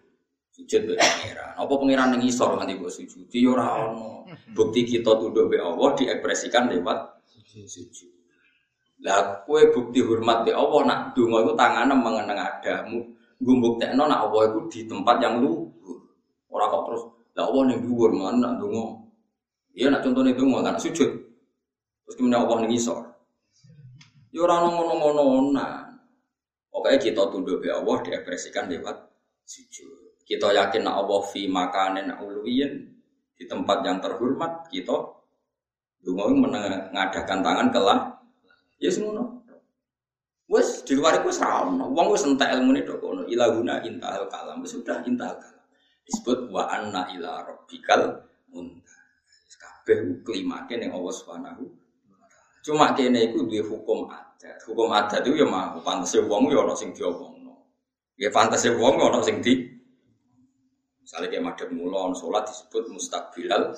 [0.60, 1.56] Sujud be pangeran.
[1.56, 3.32] Apa pangeran ning isor nganti mbok sujud?
[3.32, 4.28] Ya ora ono.
[4.52, 8.12] Bukti kita tunduk be Allah diekspresikan lewat sujud.
[9.00, 13.00] Lah kue bukti hormat be Allah nak donga iku tangane mengeneng adamu.
[13.40, 15.98] Nggo mbuktekno nak Allah iku di tempat yang luhur.
[16.52, 17.04] Ora kok terus
[17.40, 19.00] lah Allah ning dhuwur mana nak donga.
[19.72, 21.08] Iya nak contohnya donga kan sujud.
[22.04, 23.00] Terus kemudian Allah ning isor.
[24.36, 25.88] Ya ora ono ngono-ngono
[26.70, 29.08] Pokoknya kita tunduk be Allah diekspresikan lewat
[29.48, 29.99] sujud.
[30.30, 32.86] Kita yakin Allah fi makanin uluwiyin
[33.34, 34.94] di tempat yang terhormat kita
[36.06, 38.00] dungo mengadakan tangan kelah.
[38.78, 39.42] Ya semono
[40.50, 44.62] wes di luar itu seram wong wes entek ilmu ini dok kono ilahuna intahal kalam.
[44.70, 45.66] Sudah intahal kalam.
[46.06, 48.22] Disebut wa anna ila rabbikal
[48.54, 49.02] muntah.
[49.58, 51.66] Kabeh klimake ning Allah Subhanahu
[52.62, 54.62] cuma kene iku duwe hukum adat.
[54.70, 57.66] Hukum adat itu ya mah pantes wong ya ana sing diomongno.
[58.14, 59.79] Ya pantes wong ana sing di
[61.10, 63.74] Misalnya kayak madhab mulon, sholat disebut mustakbilal.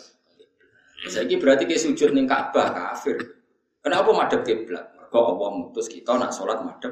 [1.07, 3.23] Saya ini berarti kayak sujud ning Ka'bah kafir.
[3.79, 4.91] Kenapa madhab kiblat?
[4.99, 6.91] Mereka Allah mutus kita nak sholat madhab.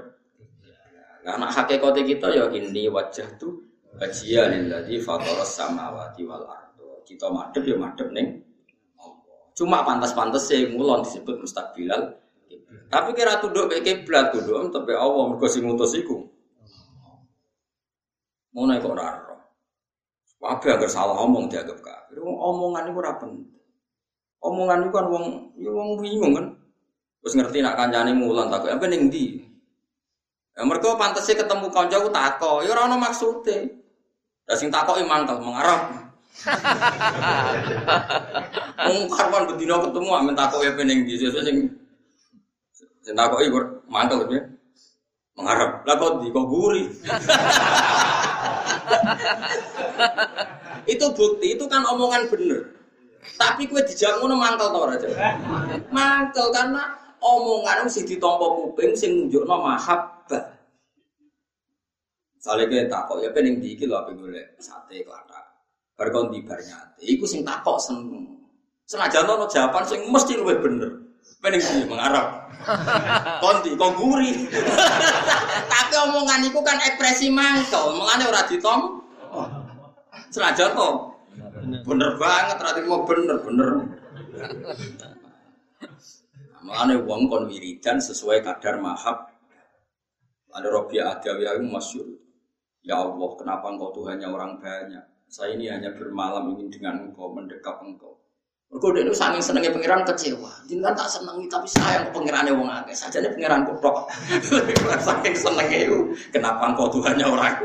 [1.28, 3.68] Nak hakikatnya kita ya ini wajah tuh
[4.00, 7.04] wajia lilladzi fatoros samawati wal ardo.
[7.04, 8.40] Kita madhab ya madhab ning
[9.60, 12.16] Cuma pantas-pantas sih mulon disebut mustakbilal.
[12.88, 16.32] Tapi kira tunduk kayak kiblat tunduk tapi Allah mergo sing ngutus iku.
[18.56, 18.96] Mau naik kok
[20.40, 22.24] Wabe agar salah omong dianggap kafir.
[22.24, 23.60] Omongan itu ora penting.
[24.40, 25.26] Omongan itu kan wong
[25.60, 26.48] ya wong bingung kan.
[27.20, 29.44] Terus ngerti nak kancane mulan takut apa ning ndi?
[30.56, 33.68] Ya mereka sih ketemu kanca ku tako, ya ora ono maksude.
[34.48, 36.08] Lah sing takoki mangkel mengarap.
[38.80, 41.68] Wong karwan bedino ketemu amen takoki apa ning ndi sesuk sing
[43.04, 43.52] sing takoki
[43.92, 44.40] mangkel ya.
[45.36, 45.84] Mengarap.
[45.84, 46.88] Lah kok di kok guri.
[50.94, 52.62] itu bukti, itu kan omongan bener.
[53.36, 55.08] Tapi kue dijawab ngono mangkel tau aja.
[55.92, 56.84] Mangkel karena
[57.24, 60.44] omongan sing ditampa kuping sing nunjukno mahabbah.
[62.40, 65.44] Sale kowe takok ya pening iki lho ape golek sate klathak.
[66.00, 66.40] Bar kon di.
[67.04, 68.40] Iku sing takok seneng.
[68.88, 70.92] Senajan ono jawaban sing mesti luwih bener.
[71.40, 72.52] Pening ndi mengarap.
[73.40, 74.52] Konti kok guri.
[75.72, 79.00] Tapi omongan iku kan ekspresi mangkel, mengane ora ditom.
[80.30, 80.90] Senajan to.
[81.88, 83.70] Bener banget, berarti mau bener bener.
[86.60, 89.32] Mengenai uang kon wiridan sesuai kadar mahab.
[90.52, 92.20] Ada Robi Adawi yang masyur.
[92.84, 95.06] Ya Allah, kenapa engkau Tuhannya orang banyak?
[95.30, 98.09] Saya ini hanya bermalam ingin dengan engkau, mendekap engkau.
[98.70, 100.54] Mergo dene saking senenge pangeran kecewa.
[100.70, 102.94] Jenengan tak senengi tapi sayang ke pangerane wong akeh.
[102.94, 104.06] Sajane pangeran kutok.
[105.10, 106.00] saking senenge itu
[106.30, 107.58] kenapa engkau Tuhannya orang?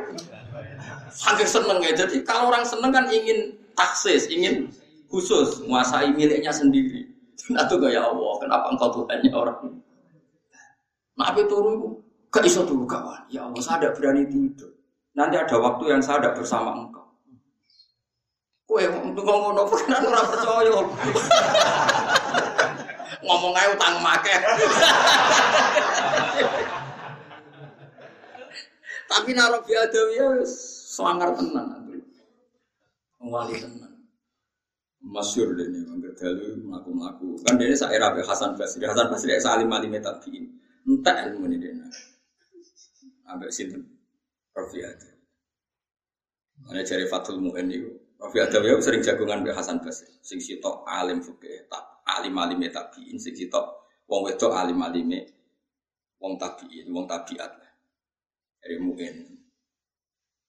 [1.12, 1.92] Saking senenge.
[1.92, 4.72] Jadi kalau orang seneng kan ingin taksis, ingin
[5.12, 7.04] khusus menguasai miliknya sendiri.
[7.52, 9.76] Nah tuh ya Allah, kenapa engkau Tuhannya orang?
[11.20, 12.00] Nah apa turun
[12.32, 13.28] gak iso dulu kawan.
[13.28, 14.72] Ya Allah, saya tidak berani tidur.
[15.12, 17.03] Nanti ada waktu yang saya tidak bersama engkau.
[18.64, 20.72] Kue ngomong nopo kan orang percaya.
[23.24, 24.36] ngomong aja utang make.
[29.04, 29.84] Tapi naruh ya
[30.48, 31.88] selangar tenan.
[33.24, 33.92] Wali tenan.
[35.04, 37.36] Masyur deh nih, mangger dalu melaku-melaku.
[37.44, 40.48] Kan dia saya era Hasan Basri, Hasan Basri salim alim tabiin.
[40.88, 41.76] Entah ilmu ini dia.
[43.28, 43.84] Ambek sinten
[44.56, 45.16] Adam.
[46.64, 48.03] Mana cari Fatul Mu'in itu.
[48.24, 50.08] Rafi ya sering jagungan Mbak Hasan Basri.
[50.24, 51.68] Sing sitok alim fikih,
[52.08, 55.12] alim alim tabiin, sing sitok wong wedok alim alim
[56.16, 57.52] wong tabiin, wong tabiat.
[58.64, 59.16] Dari Mu'in.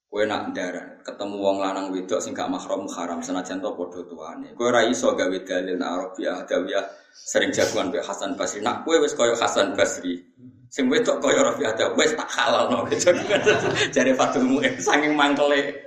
[0.08, 4.56] Kue nak darah, ketemu wong lanang wedok sing gak mahram haram senajan to padha tuane.
[4.56, 8.64] Kue ra iso gawe dalil Arabiah Adawiyah sering jagoan be Hasan Basri.
[8.64, 10.24] Nak kue wis koyo Hasan Basri.
[10.72, 12.88] Sing wedok koyo Rabi'ah Adawiyah wis tak halal no.
[13.96, 15.85] Jare Fatul Mu'in saking mangkele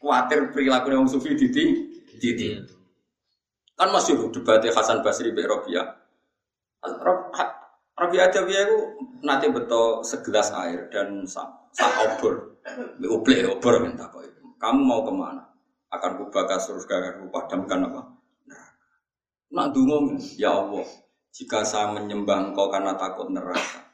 [0.00, 1.64] kuatir perilaku wong sufi diti
[2.16, 2.56] diti.
[3.76, 5.86] Kan masih debatnya Hasan Basri be Rabi'ah.
[7.96, 8.78] Rabi'ah Adawiyah itu
[9.24, 11.48] nanti betul segelas air dan sak
[11.80, 12.56] obor
[13.00, 14.42] Uble obor minta kok itu.
[14.60, 15.44] Kamu mau ke mana?
[15.92, 18.02] Akan kubakar surga, akan kupadamkan apa?
[18.48, 18.94] Neraka.
[19.54, 20.88] Nak dungo ya Allah,
[21.30, 23.86] jika saya menyembah engkau karena takut neraka,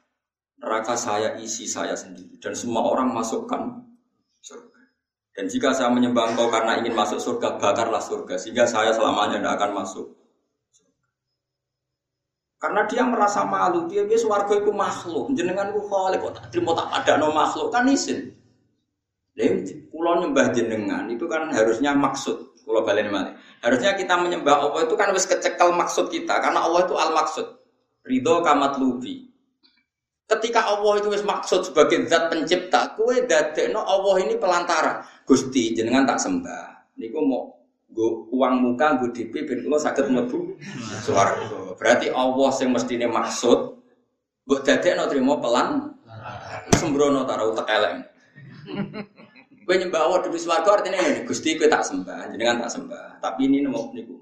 [0.57, 3.87] neraka saya isi saya sendiri dan semua orang masukkan
[4.41, 4.82] surga.
[5.33, 9.55] Dan jika saya menyembah engkau karena ingin masuk surga, bakarlah surga sehingga saya selamanya tidak
[9.57, 10.07] akan masuk.
[12.61, 16.89] Karena dia merasa malu, dia biasa warga itu makhluk, jenengan ku kok tak terima tak
[16.95, 18.39] ada no makhluk kan isin.
[19.35, 23.35] Lalu kulo nyembah jenengan itu kan harusnya maksud kulo balen malik.
[23.65, 27.47] Harusnya kita menyembah Allah itu kan harus kecekel maksud kita karena Allah itu al maksud.
[28.07, 29.27] Ridho kamat lubi.
[30.31, 33.27] Ketika Allah itu wis maksud sebagai zat pencipta, kue
[33.75, 35.05] no Allah ini pelantara.
[35.23, 36.95] Gusti jenengan tak sembah.
[36.99, 37.63] Niku mau
[37.93, 40.57] go uang muka go DP ben kula saged mlebu
[41.05, 41.77] swarga.
[41.77, 43.79] Berarti Allah sing mestine maksud
[44.49, 45.93] mbok dadekno trimo pelan
[46.75, 48.01] sembrono taruh tekeleng.
[49.63, 53.23] Kowe nyembah Allah demi swarga artinya ini Gusti kowe tak sembah, jenengan tak sembah.
[53.23, 54.19] Tapi ini mau niku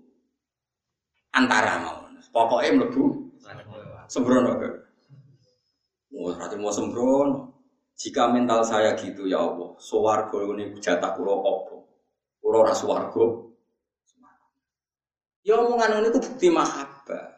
[1.33, 1.99] antara mau.
[2.31, 3.05] Pokoknya mlebu
[4.07, 4.71] sembrono ke.
[6.15, 7.60] Mau mau sembrono.
[8.01, 11.85] Jika mental saya gitu ya Allah, swarga ini jatah kula apa?
[12.41, 13.25] Kula ora swarga.
[15.45, 17.29] Ya omongan ini itu bukti mahabbah.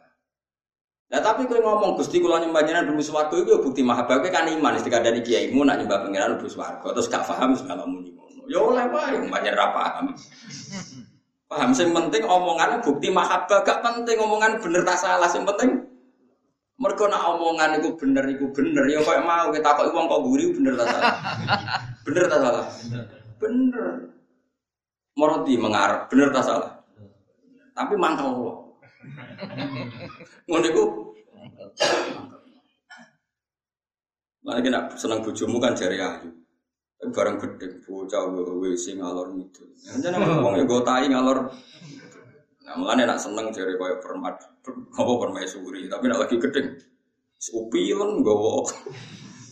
[1.11, 4.31] Nah tapi kau ngomong Gusti kula nyembah jenengan demi swarga itu ya bukti mahabbah kowe
[4.31, 8.15] kan iman istiqah dari kiaimu nak nyembah pangeran demi swarga terus gak paham segala muni
[8.15, 8.47] ngono.
[8.47, 10.15] Ya oleh wae banyak ra paham.
[11.51, 15.82] Paham sing penting omongan bukti mahabbah gak penting omongan bener tak salah sing penting
[16.83, 20.51] mereka nak omongan itu bener itu bener ya kok mau kita kok uang kok gurih
[20.51, 21.13] bener tak salah.
[22.03, 22.65] bener tak salah.
[23.39, 23.87] Bener.
[25.15, 26.83] Moroti mengarep bener tak salah.
[27.71, 28.55] Tapi mangkal Allah.
[30.51, 30.83] Ngono iku.
[34.43, 36.35] Lah nak seneng bojomu kan jari ayu.
[37.15, 39.71] Barang gede bocah WC ngalor ngidul.
[40.03, 41.47] Jangan ngomong ya gotai ngalor.
[42.63, 44.39] Nah, mulane nak seneng jari koyo permat
[44.95, 46.79] apa permaisuri, tapi nak lagi gede.
[47.51, 48.63] Upilen gowo.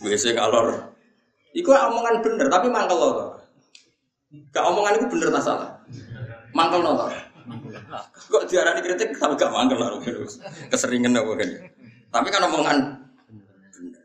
[0.00, 0.72] WC ngalor.
[1.60, 3.36] Iku omongan bener, tapi mangkel loh.
[4.48, 5.70] Gak omongan itu bener tak salah.
[6.56, 7.04] Mangkel loh.
[8.32, 10.40] Kok diarani kritik tapi gak mangkel lah terus.
[10.72, 11.50] Keseringan apa kan.
[12.08, 12.76] Tapi kan omongan
[13.76, 14.04] bener.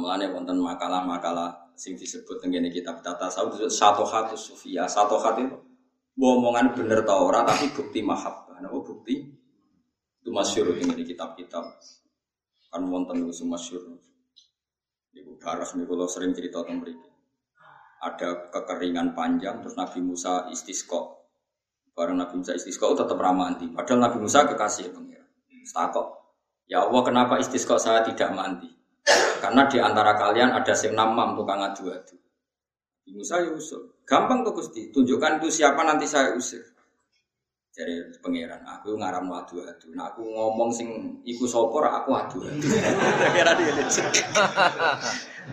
[0.00, 5.44] Mulane wonten makalah-makalah sing disebut tengene kitab tata sawut satu hati sufia, satu hati
[6.18, 8.62] omongan bener tau ora tapi bukti mahabbah.
[8.62, 9.14] Napa bukti?
[10.22, 11.64] Itu masyhur tengene kitab-kitab.
[12.70, 13.98] Kan wonten itu masyhur.
[15.14, 17.10] Ibu Baras nih kalau sering cerita tentang mereka.
[18.04, 21.24] Ada kekeringan panjang, terus Nabi Musa istisqo
[21.94, 23.70] Barang Nabi Musa istisqa tetap ramah mandi.
[23.70, 25.22] Padahal Nabi Musa kekasih pengira.
[25.62, 26.34] Stakok.
[26.66, 28.66] Ya Allah kenapa istisqa saya tidak mandi?
[29.38, 32.18] Karena di antara kalian ada sing namam tukang adu-adu.
[33.14, 33.93] Musa ya usul.
[34.04, 34.92] Gampang tuh Gusti.
[34.92, 36.60] Tunjukkan itu siapa nanti saya usir.
[37.74, 39.90] Jadi pangeran, aku ngaram adu adu.
[39.98, 42.70] Nah aku ngomong sing iku sopor, aku adu adu.
[43.34, 43.74] Kira dia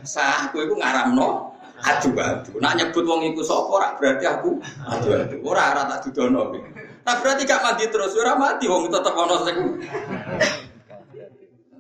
[0.06, 2.62] Sah, aku itu ngaram no adu adu.
[2.62, 5.36] Nak nyebut wong iku sapa ora berarti aku adu adu.
[5.42, 6.54] Ora ora tak dudono.
[7.02, 9.58] Nah berarti gak mati terus, ora mati wong tetep ana sing.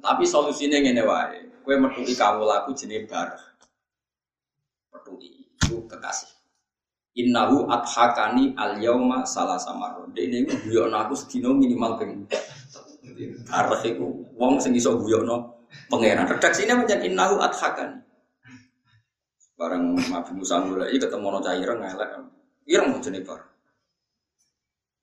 [0.02, 1.40] Tapi solusinya ngene wae.
[1.62, 3.38] Kowe metuki kamu laku jenenge bar.
[4.90, 6.41] Metuki itu kekasih.
[7.12, 10.08] Innahu adhakani al yauma salah samaro.
[10.16, 12.24] Dene iku guyokno aku sedina minimal ping.
[13.52, 14.08] Arep iku
[14.40, 16.24] wong sing iso guyokno pangeran.
[16.24, 18.00] Redaksine pancen innahu adhakani.
[19.60, 22.12] Bareng Nabi Musa mulai ketemu no cairan ngelak.
[22.66, 23.42] Ireng jenenge bar.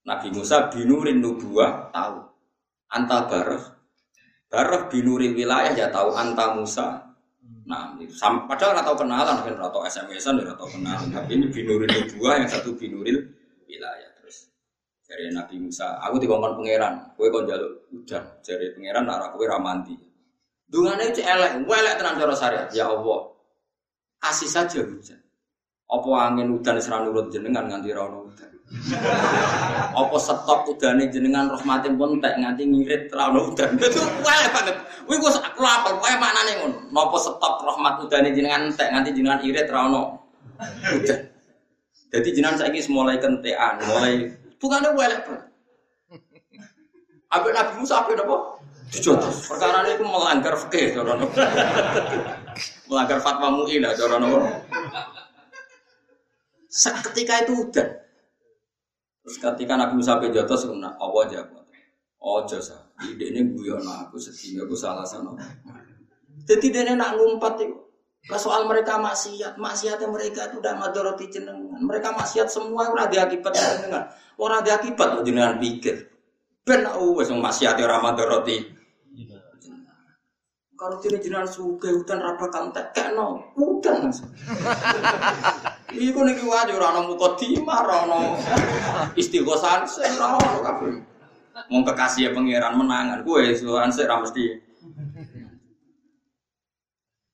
[0.09, 2.25] Nabi Musa binurin nubuah tahu.
[2.89, 3.65] Anta barah.
[4.49, 7.08] Barah binuri wilayah ya tahu anta Musa.
[7.69, 11.05] Nah, sam, padahal nggak tahu kenalan, kan atau SMS-an, nggak tahu kenalan.
[11.13, 13.29] Tapi ini binuril nubuah, yang satu binuril
[13.69, 14.09] wilayah.
[14.17, 14.49] Terus
[15.05, 18.25] dari Nabi Musa, aku dikongkon pangeran, kue kon jaluk udan.
[18.41, 19.93] Dari pangeran, arah kue ramanti.
[20.65, 22.69] Dungannya itu elek, elek tenang cara syariat.
[22.73, 23.37] Ya Allah,
[24.17, 25.21] kasih saja hujan.
[25.89, 28.28] Apa angin udan serang nurut jenengan nganti ra udan.
[29.97, 33.71] Apa stop udane jenengan rahmatin pun tak nganti ngirit ra udan.
[33.81, 34.77] Itu wae banget.
[35.09, 36.77] Kuwi kok aku apal wae maknane ngono.
[36.93, 40.21] Napa stop rahmat udane jenengan tak nganti jenengan irit ono
[40.69, 41.21] udan.
[42.09, 45.29] Jadi jenengan saiki mulai kentean, mulai bukane wae lek.
[47.29, 48.37] Abek Nabi Musa apa napa?
[48.89, 49.53] Dijotos.
[49.53, 51.13] Perkara itu melanggar fikih cara
[52.89, 54.17] Melanggar fatwa MUI lah cara
[56.73, 58.08] Seketika itu udah.
[59.29, 61.45] Terus ketika Nabi Musa pe jotos kena apa aja
[62.17, 62.81] Ojo sa.
[63.05, 65.37] Ide ini guyon aku sedih aku salah sana.
[66.49, 67.77] Jadi dia nak ngumpat itu.
[68.41, 71.77] Soal mereka maksiat, maksiatnya mereka itu udah madoroti jenengan.
[71.77, 74.09] Mereka maksiat semua ora diakibat jenengan.
[74.41, 76.09] Ora diakibat jenengan pikir.
[76.65, 78.65] Ben aku wis maksiate ora madoroti.
[80.73, 84.09] Kalau jadi jenengan suka hutan rapa kantek keno hutan.
[85.89, 88.19] Iku niki wae ora ana mukadimah, ora ana
[89.17, 89.89] istighosan
[90.21, 90.93] ora ono kabeh.
[91.73, 94.45] Wong kekasih pangeran menangan kowe suwan sik ora mesti.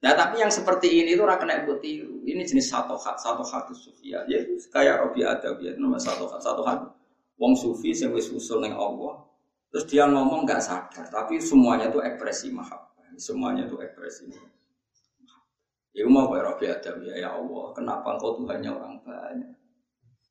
[0.04, 1.66] Nah tapi yang seperti ini itu ora kena.
[1.66, 4.22] Ini jenis satu hak, satu hak sufia.
[4.30, 4.38] Ya
[4.70, 6.94] kayak Robi ada ya nama satu hak, satu hak.
[7.34, 9.26] Wong sufi sing wis usul ning Allah.
[9.74, 13.10] Terus dia ngomong nggak sadar, tapi semuanya itu ekspresi mahabbah.
[13.18, 14.53] Semuanya itu ekspresi mahabbah.
[15.94, 19.50] Ya mau Pak Rabi Adam ya, ya Allah, kenapa engkau Tuhannya orang banyak?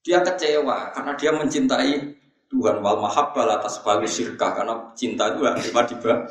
[0.03, 2.19] Dia kecewa karena dia mencintai
[2.51, 5.39] Tuhan wal mahabbal atas bagi syirkah karena cinta itu
[5.71, 6.27] tiba-tiba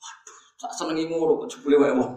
[0.00, 2.16] waduh tak senengi ngono kok jebule wae wong.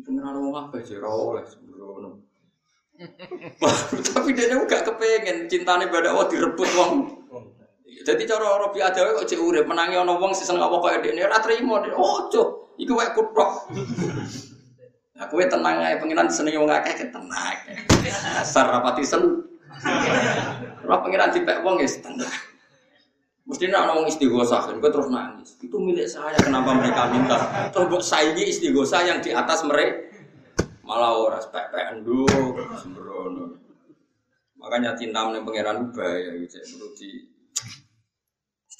[0.00, 2.24] Pengenalan wong apa sih oleh sembrono.
[4.16, 6.92] Tapi dia juga kepengen cintane pada Allah direbut wong.
[8.00, 11.28] Jadi cara Robi Adawi kok cek urip menangi ana wong sing seneng apa kaya dekne
[11.28, 11.76] ora trimo.
[12.00, 12.48] Oh, cuk.
[12.80, 13.68] Iku wae kutok.
[15.20, 17.28] Nah, kowe tenang ae pengiran seneng wong akeh tenang.
[18.40, 19.20] Asar rapati sen.
[20.80, 22.32] Ora pengiran dipek wong ya tenang.
[23.44, 25.58] Mesti nak ngomong istighosah, kan terus nangis.
[25.58, 27.68] Itu milik saya, kenapa mereka minta?
[27.74, 30.06] Terus buat saingi istighosah yang di atas mereka.
[30.86, 32.06] Malah orang spek-pekan
[32.78, 33.58] sembrono.
[34.54, 36.62] Makanya cinta meneng pangeran bahaya gitu.
[36.76, 37.10] Menurut di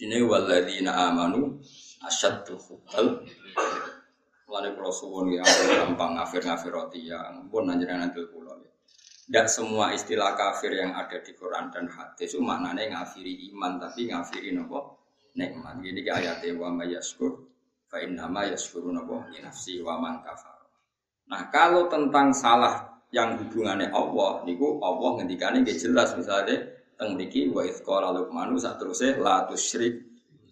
[0.00, 1.60] Ini waladina amanu
[2.04, 3.24] asyaddu hubbal
[4.50, 8.58] Mulane kula suwun ya gampang ngafir-ngafir roti yang pun nanjenengan nanti kula.
[9.30, 14.10] Tidak semua istilah kafir yang ada di Quran dan hadis itu maknanya ngafiri iman tapi
[14.10, 15.06] ngafiri nopo
[15.38, 15.78] nikmat.
[15.78, 17.46] Jadi ke ayat wa ma yaskur
[17.86, 20.66] fa innama yaskuru nopo nafsi wa man kafar.
[21.30, 26.58] Nah, kalau tentang salah yang hubungannya Allah niku Allah ngendikane jelas misalnya
[26.98, 30.09] teng mriki wa idz qala luqmanu sak teruse la tusyrik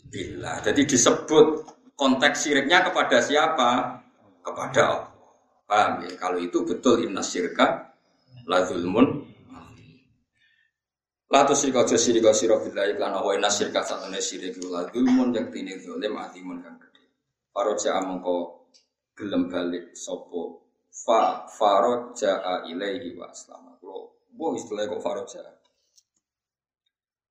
[0.09, 0.65] billah.
[0.65, 1.47] Jadi disebut
[1.95, 4.01] konteks syiriknya kepada siapa?
[4.43, 4.83] Kepada
[5.69, 6.01] Allah.
[6.09, 6.17] Ya?
[6.17, 7.93] Kalau itu betul inna syirka
[8.49, 9.29] la zulmun
[11.29, 15.29] La tu syirka jo syirka sira billahi lan wa inna syirka satune syirik la zulmun
[15.37, 17.05] yang tine zalim atimun kang gede.
[17.53, 18.65] Faroja mengko
[19.13, 20.57] gelem balik sapa
[20.89, 21.45] fa
[22.65, 23.77] ilaihi wa aslama.
[23.77, 25.58] Kulo mbok istilah kok faroja.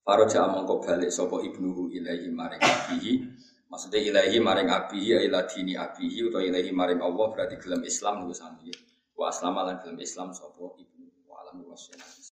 [0.08, 3.28] Faroja mengko balik sapa ibnuhu ilaihi maring abihi.
[3.68, 8.32] Maksudnya ilahi maring abihi ya dini abihi atau ilahi maring Allah berarti gelem Islam niku
[8.32, 8.72] sami.
[9.20, 11.76] Wa aslama gelem Islam sapa ibnu wa alam wa